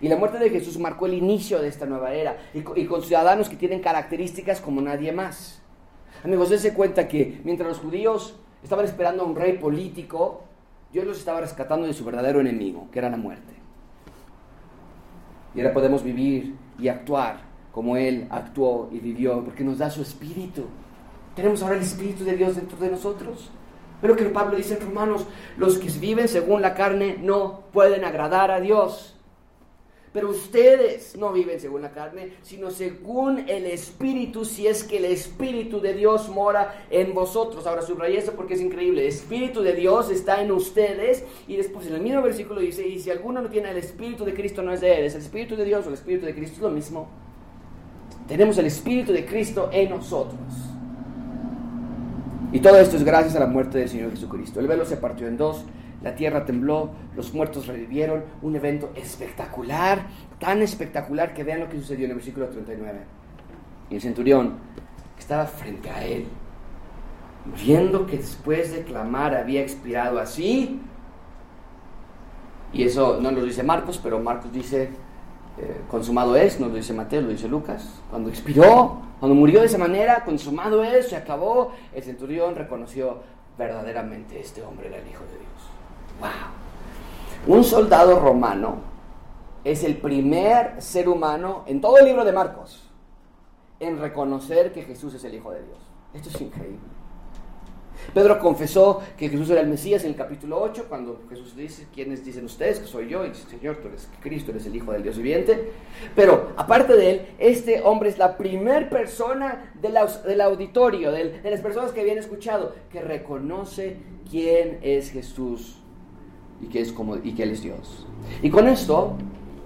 [0.00, 3.48] Y la muerte de Jesús marcó el inicio de esta nueva era, y, con ciudadanos
[3.48, 5.60] que tienen características como nadie más.
[6.22, 10.44] Amigos, dense cuenta que mientras los judíos estaban esperando a un rey político,
[10.92, 13.54] Dios los estaba rescatando de su verdadero enemigo, que era la muerte.
[15.52, 20.00] Y ahora podemos vivir y actuar como Él actuó y vivió, porque nos da su
[20.00, 20.64] espíritu.
[21.34, 23.50] Tenemos ahora el espíritu de Dios dentro de nosotros.
[24.00, 25.26] Pero que Pablo dice en Romanos,
[25.58, 29.15] los que viven según la carne no pueden agradar a Dios.
[30.16, 35.04] Pero ustedes no viven según la carne, sino según el Espíritu, si es que el
[35.04, 37.66] Espíritu de Dios mora en vosotros.
[37.66, 39.02] Ahora subrayé esto porque es increíble.
[39.02, 41.22] El Espíritu de Dios está en ustedes.
[41.46, 44.32] Y después en el mismo versículo dice, y si alguno no tiene el Espíritu de
[44.32, 45.04] Cristo, no es de él.
[45.04, 47.08] Es el Espíritu de Dios o el Espíritu de Cristo, es lo mismo.
[48.26, 50.40] Tenemos el Espíritu de Cristo en nosotros.
[52.54, 54.60] Y todo esto es gracias a la muerte del Señor Jesucristo.
[54.60, 55.62] El velo se partió en dos
[56.02, 60.06] la tierra tembló, los muertos revivieron, un evento espectacular,
[60.38, 63.00] tan espectacular que vean lo que sucedió en el versículo 39.
[63.90, 64.54] Y el centurión,
[65.14, 66.26] que estaba frente a él,
[67.64, 70.80] viendo que después de clamar había expirado así,
[72.72, 74.90] y eso no lo dice Marcos, pero Marcos dice,
[75.58, 79.66] eh, consumado es, no lo dice Mateo, lo dice Lucas, cuando expiró, cuando murió de
[79.66, 83.22] esa manera, consumado es, se acabó, el centurión reconoció
[83.56, 85.55] verdaderamente este hombre era el Hijo de Dios.
[87.46, 88.78] Un soldado romano
[89.62, 92.90] es el primer ser humano en todo el libro de Marcos
[93.78, 95.78] en reconocer que Jesús es el Hijo de Dios.
[96.12, 96.80] Esto es increíble.
[98.12, 102.24] Pedro confesó que Jesús era el Mesías en el capítulo 8, cuando Jesús dice, ¿quiénes
[102.24, 103.24] dicen ustedes que soy yo?
[103.24, 105.70] Y dice, Señor, tú eres Cristo, eres el Hijo del Dios viviente.
[106.16, 111.92] Pero aparte de él, este hombre es la primer persona del auditorio, de las personas
[111.92, 115.76] que habían escuchado, que reconoce quién es Jesús
[116.60, 118.06] y que, es como, y que Él es Dios.
[118.42, 119.16] Y con esto,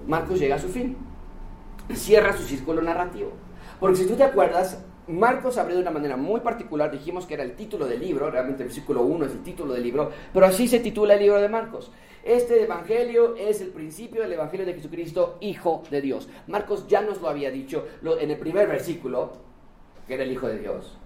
[0.07, 0.97] Marcos llega a su fin.
[1.95, 3.33] Cierra su círculo narrativo.
[3.79, 7.43] Porque si tú te acuerdas, Marcos abrió de una manera muy particular, dijimos que era
[7.43, 10.69] el título del libro, realmente el versículo 1 es el título del libro, pero así
[10.69, 11.91] se titula el libro de Marcos.
[12.23, 16.29] Este evangelio es el principio del evangelio de Jesucristo, Hijo de Dios.
[16.49, 19.33] Marcos ya nos lo había dicho en el primer versículo,
[20.07, 20.99] que era el Hijo de Dios.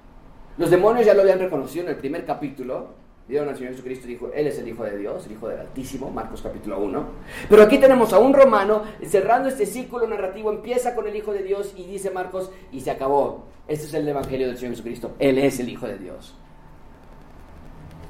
[0.59, 2.89] Los demonios ya lo habían reconocido en el primer capítulo,
[3.27, 5.61] Dieron al Señor Jesucristo y dijo, Él es el Hijo de Dios, el Hijo del
[5.61, 7.05] Altísimo, Marcos capítulo 1.
[7.49, 11.43] Pero aquí tenemos a un romano cerrando este círculo narrativo, empieza con el Hijo de
[11.43, 13.47] Dios y dice Marcos, y se acabó.
[13.67, 16.37] Este es el Evangelio del Señor Jesucristo, Él es el Hijo de Dios.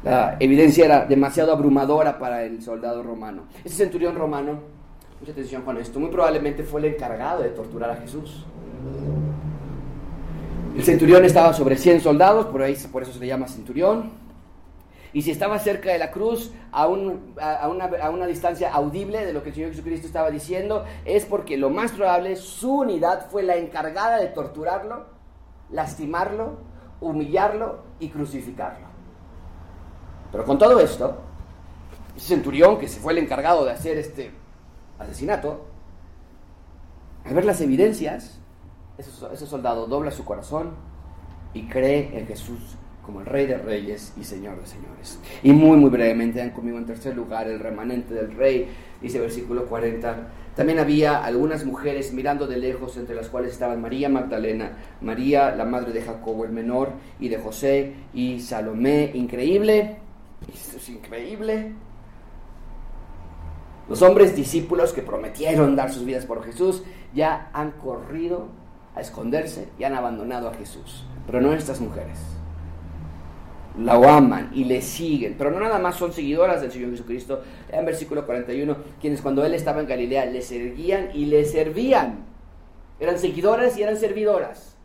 [0.02, 3.44] La evidencia era demasiado abrumadora para el soldado romano.
[3.64, 4.58] Ese centurión romano,
[5.20, 8.44] mucha atención con esto, muy probablemente fue el encargado de torturar a Jesús.
[10.76, 14.24] El centurión estaba sobre 100 soldados, por, por eso se le llama centurión
[15.14, 19.54] y si estaba cerca de la cruz, a, una, distancia audible de lo que el
[19.54, 24.26] Señor Jesucristo estaba diciendo, es porque lo más probable su unidad fue la encargada de
[24.26, 25.06] torturarlo,
[25.70, 26.58] lastimarlo,
[27.00, 28.88] humillarlo y crucificarlo.
[30.32, 31.16] Pero con todo esto,
[32.16, 34.32] ese centurión que se fue el encargado de hacer este
[34.98, 35.64] asesinato,
[37.24, 38.40] al ver las evidencias,
[38.98, 40.72] ese soldado dobla su corazón
[41.52, 45.18] y cree en Jesús como el Rey de Reyes y Señor de Señores.
[45.42, 48.68] Y muy, muy brevemente, dan conmigo en tercer lugar el remanente del Rey,
[49.00, 50.28] dice versículo 40.
[50.57, 55.64] También había algunas mujeres mirando de lejos, entre las cuales estaban María Magdalena, María, la
[55.64, 59.11] madre de Jacobo el menor, y de José y Salomé.
[59.14, 59.96] Increíble,
[60.52, 61.72] esto es increíble.
[63.88, 66.82] Los hombres discípulos que prometieron dar sus vidas por Jesús
[67.14, 68.48] ya han corrido
[68.94, 72.34] a esconderse y han abandonado a Jesús, pero no estas mujeres
[73.79, 77.43] la aman y le siguen, pero no nada más son seguidoras del Señor Jesucristo.
[77.70, 82.25] En versículo 41, quienes cuando Él estaba en Galilea le seguían y le servían.
[83.01, 84.77] Eran seguidoras y eran servidoras.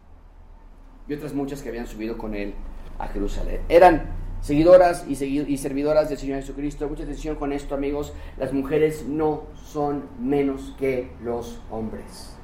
[1.08, 2.54] Y otras muchas que habían subido con Él
[2.98, 3.62] a Jerusalén.
[3.70, 4.10] Eran
[4.42, 6.88] seguidoras y, y servidoras del Señor Jesucristo.
[6.90, 8.14] Mucha atención con esto, amigos.
[8.38, 12.36] Las mujeres no son menos que los hombres.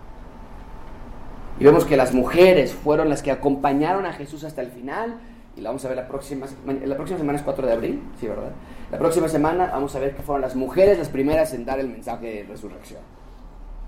[1.59, 5.19] Y vemos que las mujeres fueron las que acompañaron a Jesús hasta el final
[5.55, 8.27] y la vamos a ver la próxima, la próxima semana es 4 de abril, sí,
[8.27, 8.51] ¿verdad?
[8.91, 11.87] La próxima semana vamos a ver que fueron las mujeres las primeras en dar el
[11.87, 13.01] mensaje de resurrección.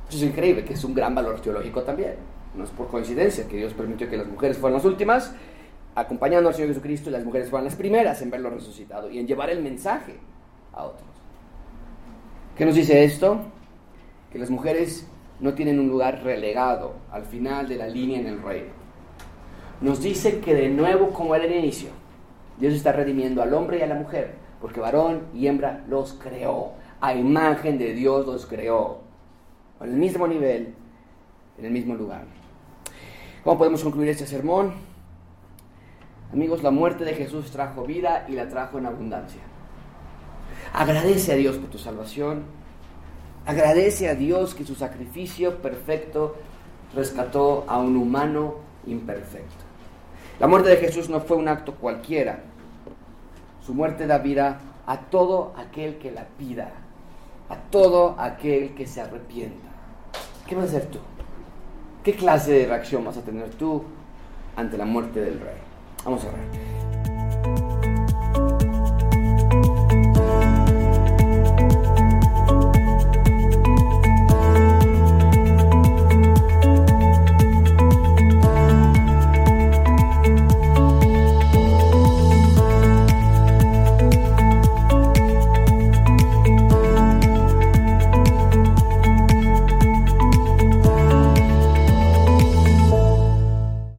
[0.08, 2.16] Eso es increíble, que es un gran valor teológico también.
[2.56, 5.34] No es por coincidencia que Dios permitió que las mujeres fueran las últimas,
[5.96, 9.28] acompañando al Señor Jesucristo, y las mujeres fueran las primeras en verlo resucitado y en
[9.28, 10.16] llevar el mensaje
[10.74, 11.10] a otros.
[12.56, 13.42] ¿Qué nos dice esto?
[14.32, 15.06] Que las mujeres
[15.42, 18.77] no tienen un lugar relegado al final de la línea en el reino
[19.82, 21.90] nos dice que de nuevo, como era el inicio,
[22.60, 26.74] Dios está redimiendo al hombre y a la mujer, porque varón y hembra los creó,
[27.00, 29.02] a imagen de Dios los creó,
[29.80, 30.74] en el mismo nivel,
[31.60, 32.24] en el mismo lugar.
[33.44, 34.74] ¿Cómo podemos concluir este sermón?
[36.34, 39.42] Amigos, la muerte de Jesús trajo vida y la trajo en abundancia.
[40.74, 42.44] Agradece a Dios por tu salvación.
[43.46, 46.36] Agradece a Dios que su sacrificio perfecto
[46.94, 48.56] rescató a un humano
[48.86, 49.67] imperfecto.
[50.40, 52.40] La muerte de Jesús no fue un acto cualquiera.
[53.66, 56.72] Su muerte da vida a todo aquel que la pida,
[57.50, 59.68] a todo aquel que se arrepienta.
[60.46, 61.00] ¿Qué vas a hacer tú?
[62.04, 63.84] ¿Qué clase de reacción vas a tener tú
[64.56, 65.58] ante la muerte del rey?
[66.06, 66.87] Vamos a ver.